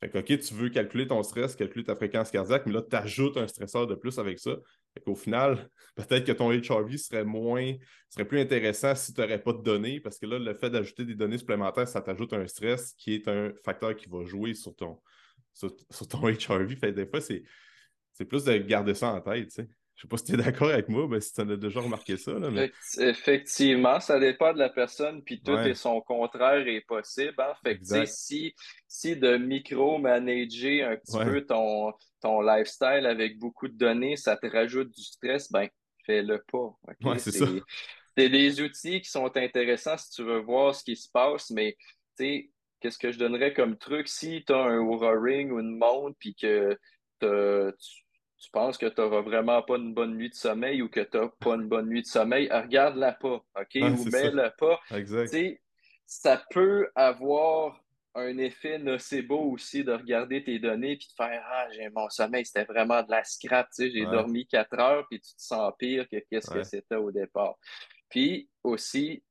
[0.01, 2.95] Fait que, OK, tu veux calculer ton stress, calculer ta fréquence cardiaque, mais là, tu
[2.95, 4.57] ajoutes un stresseur de plus avec ça.
[4.95, 7.75] Fait qu'au final, peut-être que ton HRV serait moins,
[8.09, 11.05] serait plus intéressant si tu n'aurais pas de données, parce que là, le fait d'ajouter
[11.05, 14.75] des données supplémentaires, ça t'ajoute un stress qui est un facteur qui va jouer sur
[14.77, 15.01] ton,
[15.53, 15.75] sur,
[16.09, 16.77] ton HRV.
[16.77, 17.43] Fait des fois, c'est,
[18.29, 19.61] plus de garder ça en tête.
[19.99, 21.81] Je ne sais pas si tu es d'accord avec moi, mais si tu as déjà
[21.81, 22.31] remarqué ça.
[22.99, 27.35] Effectivement, ça dépend de la personne, puis tout et son contraire est possible.
[27.39, 27.53] Hein?
[27.65, 28.55] Fait que, si,
[28.87, 34.47] si de micro-manager un petit peu ton, ton lifestyle avec beaucoup de données, ça te
[34.47, 35.69] rajoute du stress, ben
[36.07, 37.19] fais-le pas.
[37.19, 37.47] c'est ça.
[38.17, 41.77] C'est des outils qui sont intéressants si tu veux voir ce qui se passe, mais
[42.17, 44.07] qu'est-ce que je donnerais comme truc?
[44.07, 46.79] Si tu as un Oura Ring ou une montre, puis que
[47.21, 47.27] tu
[48.39, 51.17] tu penses que tu n'auras vraiment pas une bonne nuit de sommeil ou que tu
[51.17, 53.77] n'as pas une bonne nuit de sommeil, regarde-la pas, OK?
[53.77, 54.81] ou mets-la pas.
[54.93, 55.35] Exact.
[56.07, 57.83] ça peut avoir
[58.15, 62.45] un effet nocebo aussi de regarder tes données puis de faire Ah, j'ai mon sommeil,
[62.45, 66.17] c'était vraiment de la scrap, j'ai dormi quatre heures puis tu te sens pire que
[66.31, 67.57] qu'est-ce que c'était au départ.
[68.09, 69.23] Puis aussi,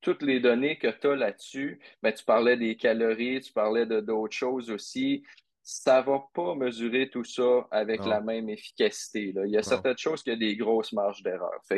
[0.00, 4.00] toutes les données que tu as là-dessus, ben, tu parlais des calories, tu parlais de
[4.00, 5.24] d'autres choses aussi
[5.66, 9.32] ça ne va pas mesurer tout ça avec la même efficacité.
[9.34, 11.58] Il y a certaines choses qui ont des grosses marges d'erreur.
[11.70, 11.76] Ah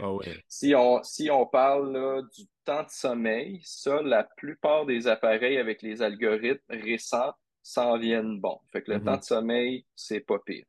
[0.49, 5.83] si, on, si on parle du temps de sommeil, ça, la plupart des appareils avec
[5.83, 8.61] les algorithmes récents s'en viennent bons.
[8.72, 10.64] Fait que le temps de sommeil, c'est pas pire.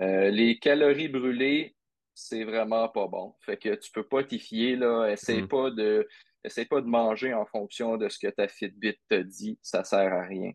[0.00, 1.76] Euh, les calories brûlées,
[2.14, 3.34] c'est vraiment pas bon.
[3.40, 5.08] Fait que tu peux pas t'y fier, là.
[5.08, 5.48] Essaye mm-hmm.
[5.48, 6.08] pas de.
[6.42, 10.12] Essaye pas de manger en fonction de ce que ta Fitbit te dit, ça sert
[10.12, 10.52] à rien.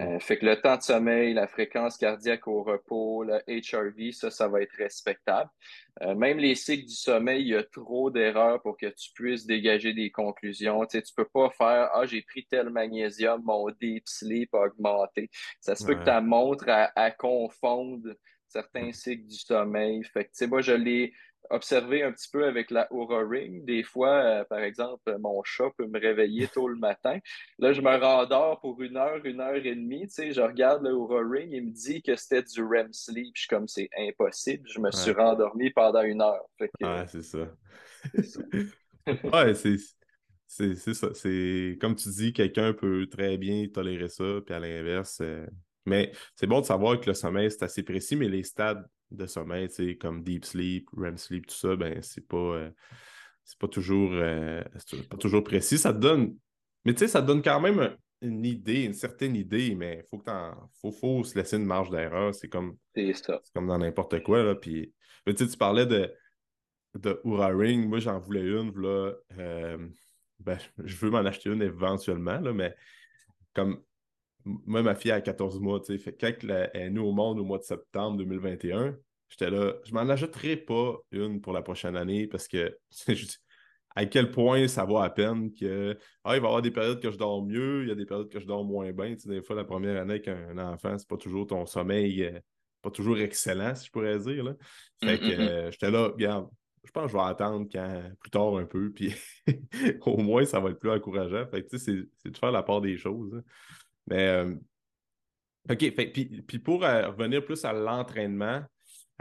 [0.00, 4.30] Euh, fait que le temps de sommeil, la fréquence cardiaque au repos, le HRV, ça,
[4.30, 5.48] ça va être respectable.
[6.02, 9.46] Euh, même les cycles du sommeil, il y a trop d'erreurs pour que tu puisses
[9.46, 10.84] dégager des conclusions.
[10.86, 14.62] Tu sais, tu peux pas faire Ah, j'ai pris tel magnésium, mon deep sleep a
[14.66, 15.30] augmenté.
[15.60, 18.14] Ça se peut que ta montre à, à confondre
[18.48, 20.02] certains cycles du sommeil.
[20.04, 21.12] Fait que, tu sais, moi, je l'ai
[21.50, 23.64] observer un petit peu avec la Aura Ring.
[23.64, 27.18] Des fois, euh, par exemple, mon chat peut me réveiller tôt le matin.
[27.58, 30.06] Là, je me rendors pour une heure, une heure et demie.
[30.08, 33.32] Tu sais, je regarde le Aura Ring, il me dit que c'était du REM sleep.
[33.34, 34.68] Je suis comme, c'est impossible.
[34.68, 36.44] Je me suis rendormi pendant une heure.
[36.60, 37.46] ouais, c'est ça.
[39.32, 39.76] ouais, c'est...
[40.46, 41.08] C'est ça.
[41.14, 45.18] C'est comme tu dis, quelqu'un peut très bien tolérer ça, puis à l'inverse.
[45.20, 45.44] Euh,
[45.86, 49.26] mais c'est bon de savoir que le sommeil, c'est assez précis, mais les stades de
[49.26, 52.70] sommeil, comme deep sleep, REM sleep, tout ça, ben c'est pas, euh,
[53.44, 54.62] c'est pas toujours euh,
[55.10, 55.78] pas toujours précis.
[55.78, 56.36] Ça te donne.
[56.84, 60.08] Mais tu sais, ça te donne quand même une idée, une certaine idée, mais il
[60.08, 60.30] faut, que
[60.80, 62.34] faut, faut se laisser une marge d'erreur.
[62.34, 62.76] C'est comme.
[63.54, 64.42] comme dans n'importe quoi.
[64.42, 64.92] Là, puis,
[65.26, 66.12] tu parlais de,
[66.94, 67.88] de Oura Ring.
[67.88, 68.72] Moi, j'en voulais une.
[68.80, 69.88] Là, euh,
[70.40, 72.74] ben, je veux m'en acheter une éventuellement, là, mais
[73.54, 73.82] comme
[74.44, 77.38] moi, ma fille a 14 mois, tu sais, fait quand elle est née au monde
[77.38, 78.96] au mois de septembre 2021,
[79.28, 82.76] j'étais là, je m'en achèterai pas une pour la prochaine année parce que
[83.96, 87.00] à quel point ça va à peine que ah, il va y avoir des périodes
[87.00, 89.14] que je dors mieux, il y a des périodes que je dors moins bien.
[89.14, 92.24] Tu sais, des fois, la première année avec un enfant, c'est pas toujours ton sommeil,
[92.24, 92.38] euh,
[92.82, 94.44] pas toujours excellent, si je pourrais dire.
[94.44, 94.54] Là.
[95.02, 96.48] Fait que euh, j'étais là, regarde,
[96.84, 99.14] je pense que je vais attendre quand, plus tard un peu, puis
[100.02, 101.46] au moins, ça va être plus encourageant.
[101.46, 103.34] Fait tu sais, c'est de faire la part des choses.
[103.34, 103.42] Hein.
[104.06, 104.54] Mais, euh,
[105.70, 105.94] OK,
[106.46, 108.62] puis, pour euh, revenir plus à l'entraînement,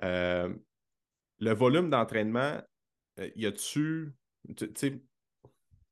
[0.04, 0.54] euh,
[1.40, 2.62] le volume d'entraînement,
[3.36, 4.14] y a-tu,
[4.58, 5.02] tu sais,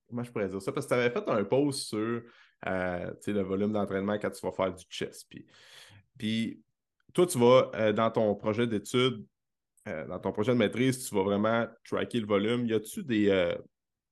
[0.08, 0.72] comment je pourrais dire ça?
[0.72, 2.22] Parce que tu avais fait un post sur
[2.66, 5.24] le volume d'entraînement quand tu vas faire du chess.
[5.24, 5.46] Puis,
[6.18, 6.64] puis
[7.14, 9.26] toi, tu vas, dans ton projet d'études,
[9.86, 12.66] dans ton projet de maîtrise, tu vas vraiment tracker le volume.
[12.66, 13.56] Y a-tu des.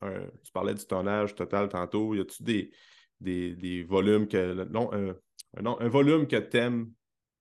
[0.01, 2.13] Tu parlais du tonnage total tantôt.
[2.15, 2.71] Y a-tu des,
[3.19, 4.53] des, volumes que.
[4.69, 4.91] Non,
[5.79, 6.91] un, volume que tu aimes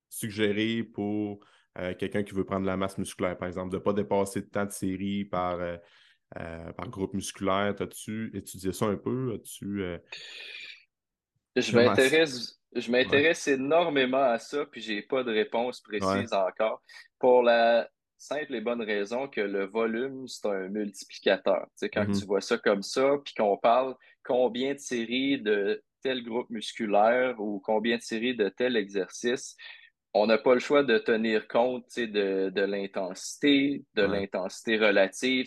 [0.09, 1.41] suggérer pour
[1.79, 4.47] euh, quelqu'un qui veut prendre la masse musculaire, par exemple, de ne pas dépasser de
[4.47, 5.59] temps de série par,
[6.35, 7.75] par groupe musculaire.
[7.79, 9.35] As-tu étudié ça un peu?
[9.35, 9.83] As-tu.
[11.57, 12.59] Je m'intéresse.
[12.75, 16.83] Je m'intéresse énormément à ça, puis j'ai pas de réponse précise encore.
[17.19, 21.67] Pour la simple et bonne raison que le volume, c'est un multiplicateur.
[21.79, 22.21] Tu quand mm-hmm.
[22.21, 27.41] tu vois ça comme ça, puis qu'on parle combien de séries de tel groupe musculaire
[27.41, 29.57] ou combien de séries de tel exercice,
[30.15, 35.47] on n'a pas le choix de tenir compte de, de l'intensité, de l'intensité relative.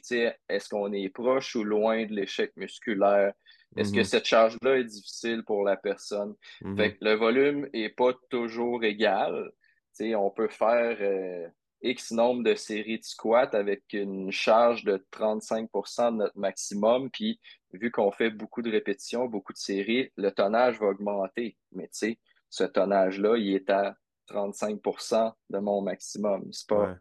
[0.49, 3.34] Est-ce qu'on est proche ou loin de l'échec musculaire?
[3.75, 4.03] Est-ce que mm-hmm.
[4.03, 6.36] cette charge-là est difficile pour la personne?
[6.62, 6.97] Mm-hmm.
[7.01, 9.51] le volume n'est pas toujours égal.
[9.99, 11.47] on peut faire euh,
[11.82, 17.10] X nombre de séries de squats avec une charge de 35% de notre maximum.
[17.10, 17.39] Puis,
[17.74, 21.58] vu qu'on fait beaucoup de répétitions, beaucoup de séries, le tonnage va augmenter.
[21.72, 23.96] Mais tu sais, ce tonnage-là, il est à
[24.30, 26.52] 35% de mon maximum.
[26.52, 26.98] C'est pas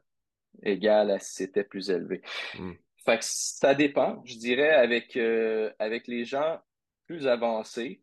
[0.62, 2.22] égal à si c'était plus élevé.
[2.58, 2.72] Hmm.
[3.04, 6.60] Fait que ça dépend, je dirais, avec, euh, avec les gens
[7.06, 8.02] plus avancés.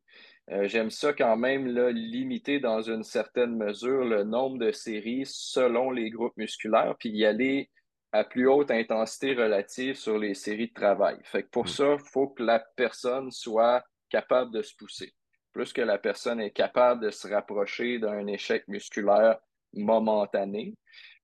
[0.51, 5.25] Euh, j'aime ça quand même là, limiter dans une certaine mesure le nombre de séries
[5.25, 7.69] selon les groupes musculaires, puis y aller
[8.13, 11.17] à plus haute intensité relative sur les séries de travail.
[11.23, 11.69] Fait que pour mm.
[11.69, 15.13] ça, il faut que la personne soit capable de se pousser.
[15.51, 19.37] Plus que la personne est capable de se rapprocher d'un échec musculaire
[19.73, 20.75] momentané,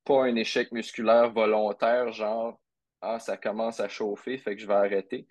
[0.04, 2.60] pas un échec musculaire volontaire, genre
[3.00, 5.26] Ah, ça commence à chauffer, fait que je vais arrêter.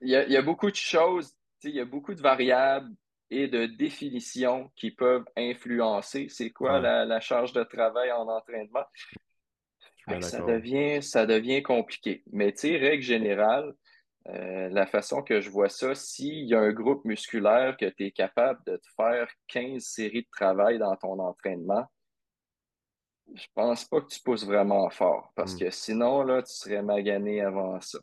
[0.00, 2.90] il y, a, il y a beaucoup de choses il y a beaucoup de variables
[3.30, 8.84] et de définitions qui peuvent influencer c'est quoi la, charge de travail en entraînement.
[10.20, 12.22] Ça devient, ça devient compliqué.
[12.32, 13.74] Mais tu sais, règle générale,
[14.28, 18.06] euh, la façon que je vois ça, s'il y a un groupe musculaire que tu
[18.06, 21.86] es capable de te faire 15 séries de travail dans ton entraînement,
[23.34, 25.58] je pense pas que tu pousses vraiment fort parce hmm.
[25.58, 27.98] que sinon, là, tu serais magané avant ça.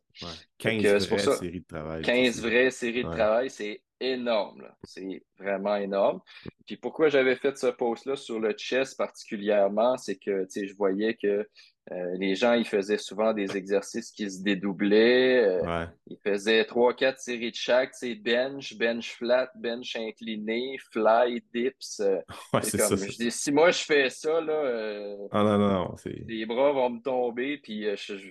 [0.59, 2.01] 15 vraies séries de travail.
[2.03, 4.67] 15 vraies séries de travail, c'est énorme.
[4.83, 6.21] C'est vraiment énorme.
[6.65, 11.47] Puis pourquoi j'avais fait ce post-là sur le chess particulièrement, c'est que je voyais que
[11.91, 15.43] euh, les gens, ils faisaient souvent des exercices qui se dédoublaient.
[15.45, 21.43] Euh, ils faisaient trois, quatre séries de chaque, c'est bench, bench flat, bench incliné, fly,
[21.53, 21.99] dips.
[21.99, 22.19] Euh,
[22.63, 26.71] c'est comme, je dis, si moi je fais ça, là, ah, non, non, les bras
[26.71, 28.29] vont me tomber, puis je, je,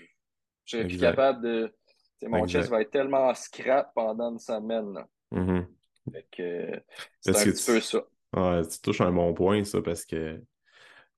[0.67, 1.73] serais plus capable de.
[2.27, 4.97] Mon chest va être tellement scrap pendant une semaine.
[5.33, 5.67] Mm-hmm.
[7.21, 8.05] c'est un petit peu ça.
[8.37, 10.41] Ouais, tu touches un bon point, ça, parce que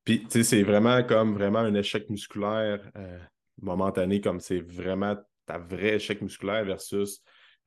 [0.07, 3.19] puis, tu sais, c'est vraiment comme vraiment un échec musculaire euh,
[3.61, 5.17] momentané, comme c'est vraiment
[5.47, 7.21] ta vrai échec musculaire versus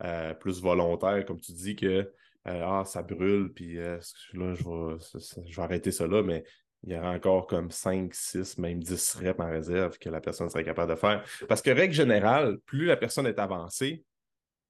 [0.05, 3.99] euh, plus volontaire, comme tu dis que euh, ah, ça brûle, puis là,
[4.31, 6.45] je vais, arrêter ça là, mais
[6.83, 10.49] il y aura encore comme 5, 6, même 10 reps en réserve que la personne
[10.49, 11.25] serait capable de faire.
[11.49, 14.05] Parce que, règle générale, plus la personne est avancée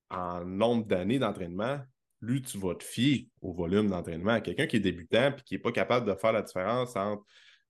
[0.09, 1.79] en nombre d'années d'entraînement,
[2.19, 4.41] plus tu vas te fier au volume d'entraînement.
[4.41, 7.23] Quelqu'un qui est débutant et qui n'est pas capable de faire la différence entre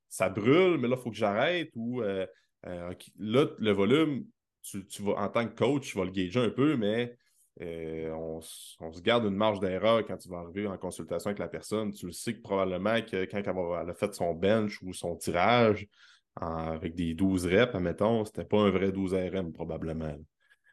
[0.10, 1.72] ça brûle, mais là, il faut que j'arrête.
[1.76, 2.26] Ou euh,
[2.66, 4.26] euh, là, le volume,
[4.64, 7.16] tu, vas, en tant que coach, tu vas le gager un peu, mais
[7.62, 11.48] euh, on, se garde une marge d'erreur quand tu vas arriver en consultation avec la
[11.48, 11.92] personne.
[11.92, 15.88] Tu le sais que probablement que quand elle, a fait son bench ou son tirage
[16.36, 20.16] avec des 12 reps, admettons, c'était pas un vrai 12 RM probablement.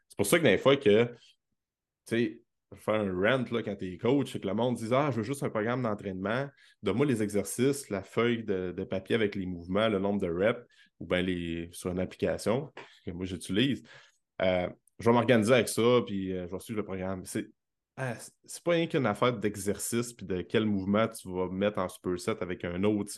[0.08, 1.14] C'est pour ça que des fois que, tu
[2.06, 2.40] sais,
[2.74, 5.18] faire un rent là, quand tu es coach, c'est que le monde dit Ah, je
[5.18, 6.48] veux juste un programme d'entraînement,
[6.82, 10.60] donne-moi les exercices, la feuille de, papier avec les mouvements, le nombre de reps,
[11.00, 12.72] ou bien les, sur une application
[13.04, 13.82] que moi j'utilise.
[14.42, 17.24] Euh, je vais m'organiser avec ça, puis euh, je vais suivre le programme.
[17.24, 17.46] C'est
[17.98, 18.14] ah,
[18.44, 22.36] c'est pas rien qu'une affaire d'exercice, puis de quel mouvement tu vas mettre en superset
[22.42, 23.10] avec un autre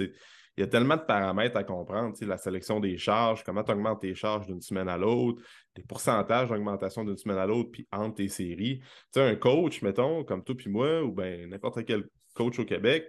[0.59, 4.01] il y a tellement de paramètres à comprendre, la sélection des charges, comment tu augmentes
[4.01, 5.41] tes charges d'une semaine à l'autre,
[5.77, 8.81] les pourcentages d'augmentation d'une semaine à l'autre, puis entre tes séries.
[9.15, 13.09] Tu un coach, mettons, comme toi puis moi, ou bien n'importe quel coach au Québec,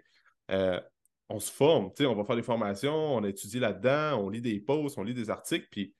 [0.51, 0.79] euh,
[1.27, 4.99] on se forme, on va faire des formations, on étudie là-dedans, on lit des posts,
[4.99, 5.95] on lit des articles, puis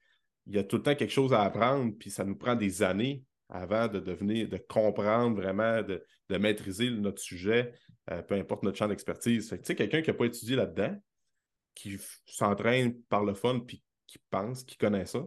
[0.45, 2.83] il y a tout le temps quelque chose à apprendre, puis ça nous prend des
[2.83, 6.05] années avant de devenir, de comprendre vraiment, de,
[6.37, 7.73] maîtriser notre sujet,
[8.11, 9.49] euh, peu importe notre champ d'expertise.
[9.49, 10.95] Tu sais, quelqu'un qui n'a pas étudié là-dedans,
[11.79, 15.25] qui s'entraîne par le fun, puis qui pense, qui connaît ça.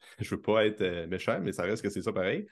[0.18, 2.46] Je veux pas être euh, méchant, mais ça reste que c'est ça pareil.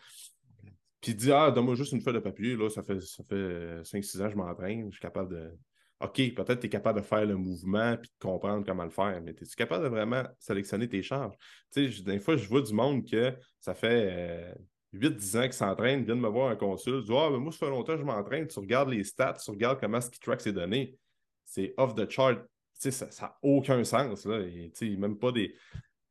[1.00, 4.20] Puis dit Ah, donne-moi juste une feuille de papier, là, ça fait, ça fait 5-6
[4.20, 5.52] ans que je m'entraîne, je suis capable de.
[6.00, 9.20] OK, peut-être tu es capable de faire le mouvement puis de comprendre comment le faire,
[9.20, 11.34] mais es-tu capable de vraiment sélectionner tes charges?
[11.72, 14.54] Tu sais, des fois, je vois du monde que ça fait
[14.92, 17.58] 8-10 euh, ans qu'ils s'entraîne, viennent me voir un consul, dis Ah, mais moi, ça
[17.58, 20.40] fait longtemps que je m'entraîne, tu regardes les stats, tu regardes comment ce qui track
[20.40, 20.96] ses données.
[21.44, 22.38] C'est off the chart.
[22.78, 24.26] Ça n'a aucun sens.
[24.26, 25.54] Même pas des.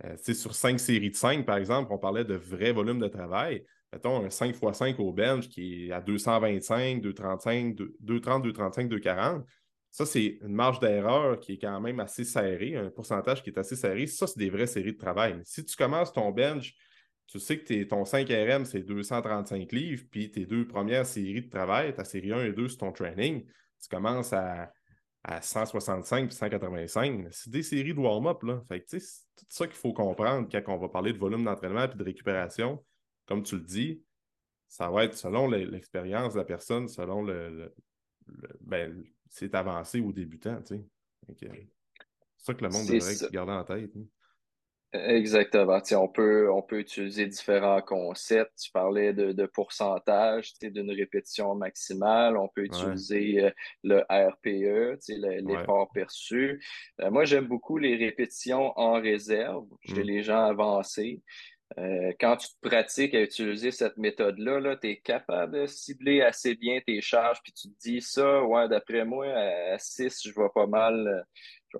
[0.05, 3.65] Euh, sur 5 séries de 5, par exemple, on parlait de vrai volume de travail
[3.91, 9.45] mettons, un 5 x 5 au bench qui est à 225, 235, 230, 235, 240,
[9.89, 13.57] ça, c'est une marge d'erreur qui est quand même assez serrée, un pourcentage qui est
[13.57, 14.05] assez serré.
[14.05, 15.39] Ça, c'est des vraies séries de travail.
[15.43, 16.75] Si tu commences ton bench,
[17.25, 21.93] tu sais que ton 5RM, c'est 235 livres, puis tes deux premières séries de travail,
[21.93, 24.71] ta série 1 et 2, c'est ton training, tu commences à,
[25.41, 27.27] 165 puis 185.
[27.31, 28.43] C'est des séries de warm-up.
[28.87, 32.03] c'est tout ça qu'il faut comprendre quand on va parler de volume d'entraînement et de
[32.03, 32.83] récupération
[33.27, 34.01] comme tu le dis,
[34.67, 37.73] ça va être selon l'expérience de la personne, selon le,
[38.61, 40.61] ben, c'est avancé ou débutant.
[40.63, 40.85] Tu sais.
[41.39, 41.67] C'est
[42.37, 43.91] ça que le monde devrait garder en tête.
[43.95, 44.05] Hein.
[44.93, 45.79] Exactement.
[45.91, 48.57] on, peut, on peut utiliser différents concepts.
[48.57, 52.37] Tu parlais de, de pourcentage d'une répétition maximale.
[52.37, 53.51] On peut utiliser euh,
[53.83, 54.97] le RPE,
[55.45, 56.63] l'effort perçu.
[57.01, 60.07] Euh, moi, j'aime beaucoup les répétitions en réserve chez mmh.
[60.07, 61.21] les gens avancés.
[61.77, 66.55] Euh, quand tu te pratiques à utiliser cette méthode-là, tu es capable de cibler assez
[66.55, 70.47] bien tes charges, puis tu te dis ça, ouais, d'après moi, à 6, je vais
[70.55, 71.25] pas mal,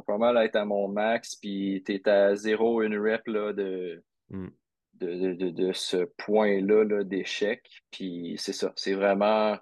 [0.05, 4.03] pas mal être à mon max, puis tu es à 0, une rep là, de,
[4.29, 4.47] mm.
[4.95, 7.63] de, de, de, ce point-là d'échec.
[7.91, 9.57] Puis c'est ça, c'est vraiment,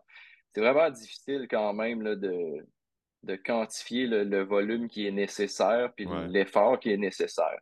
[0.54, 2.66] c'est vraiment difficile quand même là, de,
[3.26, 7.58] de quantifier le, volume qui est nécessaire puis l'effort qui est nécessaire.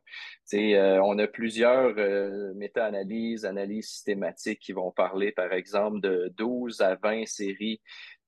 [0.54, 6.82] Euh, on a plusieurs euh, méta-analyses, analyses systématiques qui vont parler, par exemple, de 12
[6.82, 7.82] à 20 séries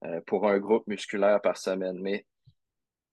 [0.06, 2.00] euh, pour un groupe musculaire par semaine.
[2.00, 2.26] Mais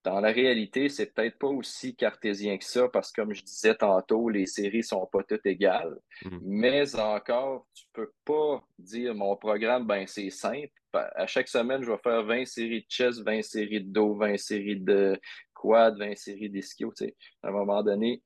[0.03, 3.75] dans la réalité, c'est peut-être pas aussi cartésien que ça parce que, comme je disais
[3.75, 5.97] tantôt, les séries sont pas toutes égales.
[6.23, 6.39] Mm-hmm.
[6.41, 10.71] Mais encore, tu peux pas dire mon programme, ben c'est simple.
[10.91, 14.37] À chaque semaine, je vais faire 20 séries de chest, 20 séries de dos, 20
[14.37, 15.19] séries de
[15.53, 16.93] quad, 20 séries d'ischio.
[17.41, 18.21] À un moment donné,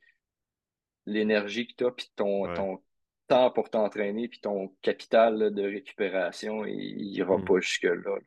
[1.05, 2.81] l'énergie que tu as, puis ton, ton
[3.27, 7.45] temps pour t'entraîner, puis ton capital de récupération, il n'ira mm-hmm.
[7.45, 8.17] pas jusque-là.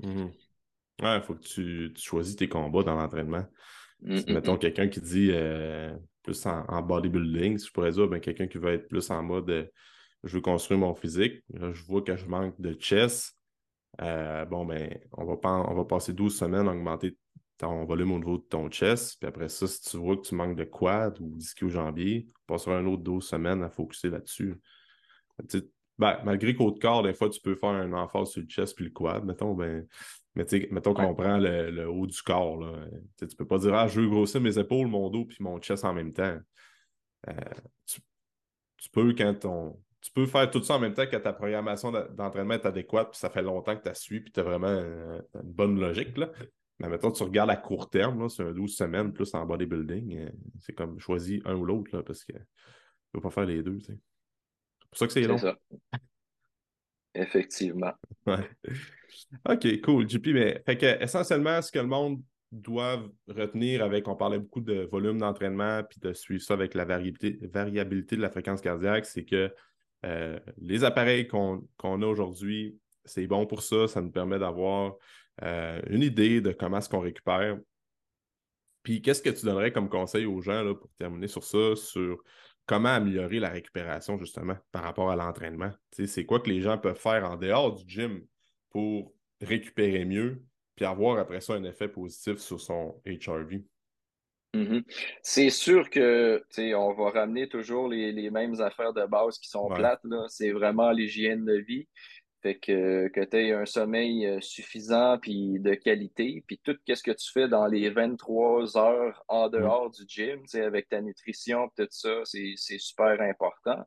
[0.00, 0.43] Mm-hmm.
[1.02, 3.44] Ouais, il faut que tu, tu, choisis tes combats dans l'entraînement.
[4.00, 8.58] Mettons quelqu'un qui dit euh, plus en, bodybuilding, si je pourrais dire, ben, quelqu'un qui
[8.58, 9.64] veut être plus en mode euh,
[10.24, 13.36] je veux construire mon physique, je vois que je manque de chest.
[14.00, 17.16] Euh, bon, ben, on va, on va passer 12 semaines à augmenter
[17.58, 19.16] ton volume au niveau de ton chest.
[19.20, 22.54] Puis après ça, si tu vois que tu manques de quad ou d'ischio jambier, on
[22.54, 24.58] passera un autre 12 semaines à focuser là-dessus.
[25.98, 28.86] Ben, malgré qu'au corps, des fois, tu peux faire un emphase sur le chest puis
[28.86, 29.86] le quad, mettons, ben,
[30.34, 32.58] mais mettons qu'on prend le, haut du corps.
[32.58, 32.86] Là.
[33.18, 35.84] Tu peux pas dire Ah, je veux grossir mes épaules, mon dos puis mon chest
[35.84, 36.38] en même temps.
[37.28, 37.32] Euh,
[37.86, 39.80] tu, peux quand ton.
[40.00, 43.18] Tu peux faire tout ça en même temps que ta programmation d'entraînement est adéquate, puis
[43.18, 46.16] ça fait longtemps que tu as suivi, puis tu as vraiment une, bonne logique.
[46.18, 46.30] Là.
[46.80, 50.18] Mais mettons, tu regardes à court terme, c'est un 12 semaines plus en bodybuilding.
[50.18, 50.30] Euh,
[50.60, 53.78] c'est comme choisis un ou l'autre, parce que tu ne peux pas faire les deux.
[53.80, 53.96] C'est
[54.90, 55.38] pour ça que c'est long.
[55.38, 55.56] Ça.
[57.14, 57.92] Effectivement.
[59.48, 60.26] OK, cool, JP.
[60.28, 64.88] Mais fait que, essentiellement, ce que le monde doit retenir avec, on parlait beaucoup de
[64.90, 69.52] volume d'entraînement, puis de suivre ça avec la variabilité, de la fréquence cardiaque, c'est que
[70.04, 73.88] euh, les appareils qu'on a aujourd'hui, c'est bon pour ça.
[73.88, 74.94] Ça nous permet d'avoir
[75.42, 77.58] euh, une idée de comment est-ce qu'on récupère.
[78.82, 82.22] Puis qu'est-ce que tu donnerais comme conseil aux gens là, pour terminer sur ça, sur
[82.66, 85.70] comment améliorer la récupération justement par rapport à l'entraînement?
[85.90, 88.20] C'est quoi que les gens peuvent faire en dehors du gym?
[88.74, 90.42] Pour récupérer mieux,
[90.74, 93.62] puis avoir après ça un effet positif sur son HRV?
[94.52, 94.84] Mm-hmm.
[95.22, 96.44] C'est sûr que
[96.74, 100.02] on va ramener toujours les, mêmes affaires de base qui sont plates.
[100.28, 101.88] C'est vraiment l'hygiène de vie.
[102.42, 106.44] Fait que, que tu aies un sommeil euh, suffisant puis de qualité.
[106.46, 109.50] Puis tout ce que tu fais dans les 23 heures en mm.
[109.50, 113.82] dehors du gym, avec ta nutrition, tout ça, c'est super important.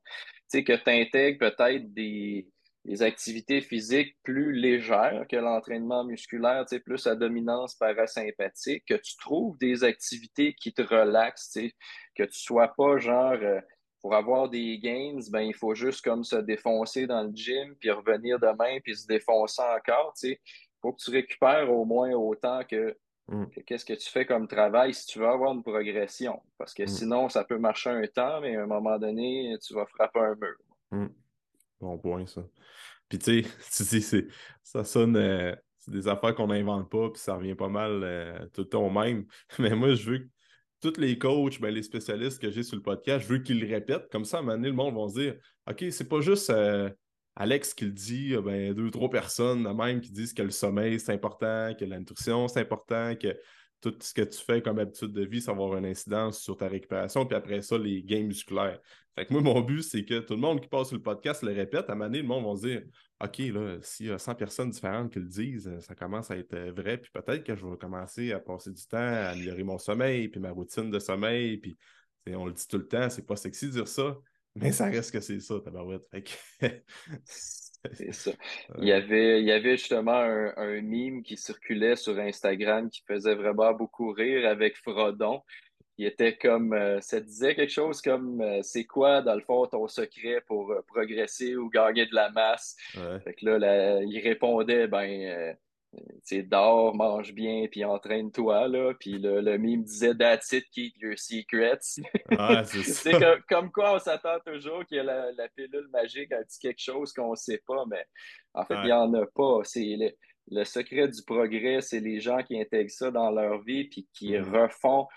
[0.47, 2.47] sais que tu intègres peut-être des,
[2.87, 9.57] des, activités physiques plus légères que l'entraînement musculaire, plus à dominance parasympathique, que tu trouves
[9.57, 11.57] des activités qui te relaxent,
[12.15, 13.33] que tu sois pas genre.
[13.41, 13.59] Euh,
[14.01, 17.89] pour avoir des gains, ben, il faut juste comme se défoncer dans le gym, puis
[17.91, 20.13] revenir demain, puis se défoncer encore.
[20.23, 20.37] Il
[20.81, 22.65] faut que tu récupères au moins autant mm.
[23.49, 26.41] que, qu'est-ce que tu fais comme travail si tu veux avoir une progression.
[26.57, 26.87] Parce que mm.
[26.87, 30.35] sinon, ça peut marcher un temps, mais à un moment donné, tu vas frapper un
[30.35, 30.57] mur.
[30.91, 31.07] Mm.
[31.81, 32.43] Bon point, ça.
[33.09, 34.31] Puis tu sais, tu
[34.63, 35.15] ça sonne.
[35.15, 38.67] Euh, c'est des affaires qu'on n'invente pas, puis ça revient pas mal euh, tout le
[38.67, 39.25] temps au même.
[39.59, 40.27] Mais moi, je veux que
[40.81, 43.67] tous les coachs, ben, les spécialistes que j'ai sur le podcast, je veux qu'ils le
[43.67, 44.09] répètent.
[44.11, 45.35] Comme ça, à un moment donné, le monde va se dire
[45.69, 46.89] OK, c'est pas juste euh,
[47.35, 51.13] Alex qui le dit, ben, deux, trois personnes même qui disent que le sommeil, c'est
[51.13, 53.37] important, que la nutrition, c'est important, que
[53.81, 56.57] tout ce que tu fais comme habitude de vie, ça va avoir une incidence sur
[56.57, 58.79] ta récupération, puis après ça, les gains musculaires.
[59.15, 61.41] Fait que moi, mon but, c'est que tout le monde qui passe sur le podcast
[61.41, 61.89] le répète.
[61.89, 62.83] À un moment donné, le monde va se dire
[63.23, 66.55] OK, là, s'il y a 100 personnes différentes qui le disent, ça commence à être
[66.69, 70.27] vrai, puis peut-être que je vais commencer à passer du temps à améliorer mon sommeil,
[70.27, 71.77] puis ma routine de sommeil, puis
[72.27, 74.17] on le dit tout le temps, c'est pas sexy de dire ça,
[74.55, 76.03] mais ça reste que c'est ça, tabarouette.
[76.11, 76.23] Fait
[77.93, 78.31] C'est ça.
[78.79, 83.01] Il y avait, il y avait justement un, un, meme qui circulait sur Instagram qui
[83.07, 85.41] faisait vraiment beaucoup rire avec Frodon.
[85.99, 89.65] Il était comme, euh, ça disait quelque chose comme, euh, c'est quoi, dans le fond,
[89.65, 92.75] ton secret pour euh, progresser ou gagner de la masse?
[93.23, 95.55] Fait que là, il répondait, ben,
[96.25, 98.93] tu dors, mange bien, puis entraîne-toi, là.
[98.99, 101.99] Puis le, le meme disait «That's it, keep your secrets
[102.37, 102.63] ah,».
[102.65, 106.45] c'est comme, comme, quoi on s'attend toujours qu'il y ait la, la, pilule magique, elle
[106.45, 108.05] dit quelque chose qu'on ne sait pas, mais
[108.53, 109.61] en fait, il n'y en a pas.
[109.63, 110.11] C'est le,
[110.51, 114.37] le, secret du progrès, c'est les gens qui intègrent ça dans leur vie, puis qui
[114.37, 114.53] mm.
[114.53, 115.07] refont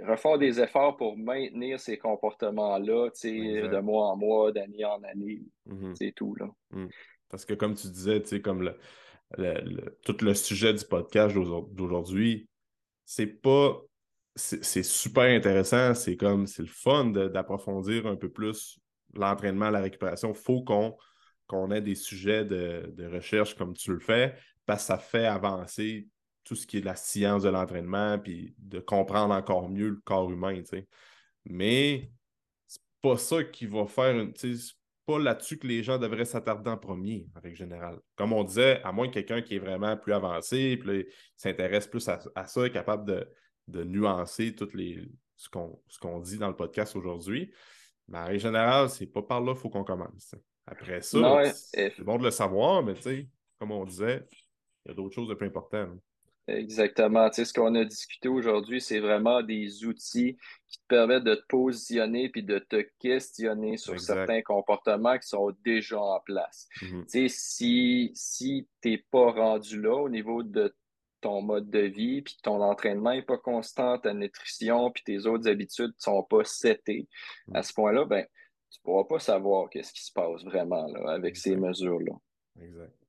[0.00, 5.42] refont des efforts pour maintenir ces comportements-là, de mois en mois, d'année en année.
[5.68, 5.94] Mm-hmm.
[5.94, 6.48] C'est tout, là.
[6.70, 6.88] Mm.
[7.28, 8.40] Parce que comme tu disais, tu sais,
[9.38, 12.48] le, tout le sujet du podcast d'aujourd'hui,
[13.04, 13.80] c'est pas.
[14.34, 18.80] C'est super intéressant, c'est comme c'est le fun d'approfondir un peu plus
[19.12, 20.32] l'entraînement, la récupération.
[20.32, 25.26] Faut qu'on ait des sujets de, recherche comme tu le fais, parce que ça fait
[25.26, 26.08] avancer
[26.44, 30.30] tout ce qui est la science de l'entraînement, puis de comprendre encore mieux le corps
[30.30, 30.62] humain.
[31.44, 32.10] Mais
[32.66, 34.32] c'est pas ça qui va faire une
[35.12, 37.98] pas là-dessus que les gens devraient s'attarder en premier, en règle générale.
[38.16, 41.06] Comme on disait, à moins que quelqu'un qui est vraiment plus avancé, puis
[41.36, 43.26] s'intéresse plus à, ça, est capable
[43.68, 47.52] de, nuancer toutes les, ce qu'on dit dans le podcast aujourd'hui.
[48.08, 50.34] Mais en règle générale, c'est pas par là qu'il faut qu'on commence.
[50.66, 52.94] Après ça, c'est bon de le savoir, mais
[53.58, 54.26] comme on disait,
[54.84, 55.98] il y a d'autres choses de plus importantes.
[56.48, 57.28] Exactement.
[57.30, 60.36] Tu sais, ce qu'on a discuté aujourd'hui, c'est vraiment des outils
[60.66, 65.52] qui te permettent de te positionner puis de te questionner sur certains comportements qui sont
[65.64, 66.68] déjà en place.
[66.80, 67.02] Mm-hmm.
[67.04, 70.74] Tu sais, si, si tu n'es pas rendu là au niveau de
[71.20, 75.48] ton mode de vie, puis ton entraînement n'est pas constant, ta nutrition, puis tes autres
[75.48, 77.08] habitudes ne sont pas setées,
[77.54, 77.62] à mm.
[77.62, 78.26] ce point-là, ben,
[78.70, 82.14] tu ne pourras pas savoir qu'est-ce qui se passe vraiment là, avec ces mesures-là.
[82.60, 83.01] Exact.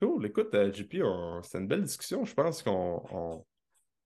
[0.00, 0.26] Cool.
[0.26, 1.02] Écoute, euh, JP,
[1.42, 2.24] c'est une belle discussion.
[2.24, 3.02] Je pense qu'on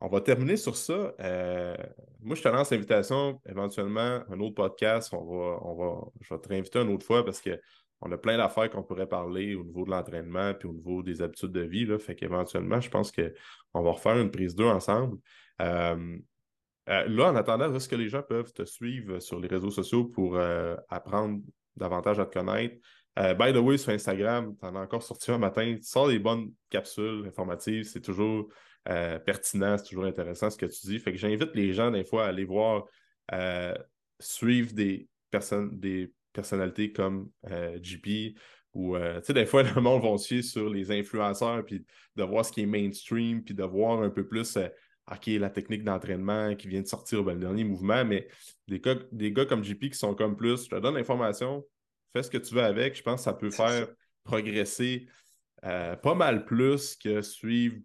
[0.00, 1.12] on, va terminer sur ça.
[1.20, 1.76] Euh,
[2.20, 5.12] moi, je te lance l'invitation, éventuellement, un autre podcast.
[5.12, 8.38] On va, on va, je vais te réinviter une autre fois parce qu'on a plein
[8.38, 11.86] d'affaires qu'on pourrait parler au niveau de l'entraînement puis au niveau des habitudes de vie.
[11.98, 15.18] Fait qu'éventuellement, je pense qu'on va refaire une prise d'eux ensemble.
[15.60, 16.16] Euh,
[16.86, 20.38] là, en attendant, est-ce que les gens peuvent te suivre sur les réseaux sociaux pour
[20.88, 21.42] apprendre
[21.76, 22.76] davantage à te connaître?
[23.18, 25.76] Euh, by the way, sur Instagram, tu en as encore sorti un matin.
[25.76, 27.84] Tu sors des bonnes capsules informatives.
[27.84, 28.48] C'est toujours
[28.88, 30.98] euh, pertinent, c'est toujours intéressant ce que tu dis.
[30.98, 32.86] Fait que j'invite les gens, des fois, à aller voir,
[33.32, 33.74] euh,
[34.18, 37.30] suivre des, personnes, des personnalités comme
[37.80, 38.36] GP
[38.74, 41.84] ou, tu sais, des fois, le monde va suivre sur les influenceurs, puis
[42.16, 44.56] de voir ce qui est mainstream, puis de voir un peu plus.
[45.10, 48.28] OK, la technique d'entraînement qui vient de sortir, ben, le dernier mouvement, mais
[48.68, 51.64] des gars, des gars comme JP qui sont comme plus, je te donne l'information,
[52.12, 52.96] fais ce que tu veux avec.
[52.96, 53.88] Je pense que ça peut faire
[54.24, 55.08] progresser
[55.64, 57.76] euh, pas mal plus que suivre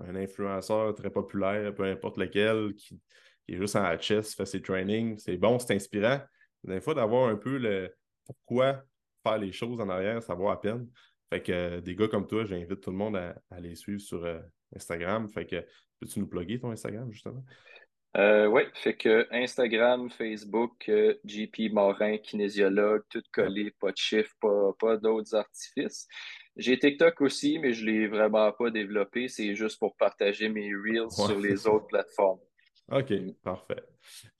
[0.00, 3.00] un influenceur très populaire, peu importe lequel, qui,
[3.48, 5.18] est juste en chess, fait ses trainings.
[5.18, 6.20] C'est bon, c'est inspirant.
[6.64, 7.94] Des fois, d'avoir un peu le
[8.24, 8.84] pourquoi
[9.22, 10.88] faire les choses en arrière, ça vaut à peine.
[11.32, 14.24] Fait que euh, des gars comme toi, j'invite tout le monde à, les suivre sur
[14.24, 14.40] euh,
[14.74, 15.28] Instagram.
[15.28, 15.64] Fait que
[15.98, 17.44] peux-tu nous plugger ton Instagram, justement?
[18.16, 24.34] Euh, oui, fait que Instagram, Facebook, euh, JP Morin, kinésiologue, tout collé, pas de chiffres,
[24.80, 26.08] pas, d'autres artifices.
[26.56, 29.28] J'ai TikTok aussi, mais je ne l'ai vraiment pas développé.
[29.28, 32.40] C'est juste pour partager mes reels sur les autres plateformes.
[32.90, 33.34] OK, mm.
[33.44, 33.84] parfait.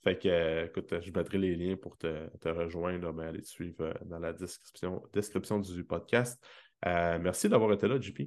[0.02, 3.94] Fait que, euh, écoute, je mettrai les liens pour te, rejoindre, mais aller te suivre
[4.04, 6.44] dans la description, description du podcast.
[6.84, 8.22] merci d'avoir été là, JP.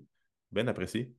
[0.54, 1.14] Bien apprécié.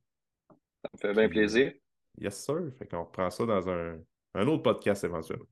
[0.49, 1.73] Ça me fait bien plaisir.
[2.17, 2.71] Yes, sir.
[2.79, 3.99] Fait qu'on reprend ça dans un,
[4.35, 5.47] un autre podcast éventuellement.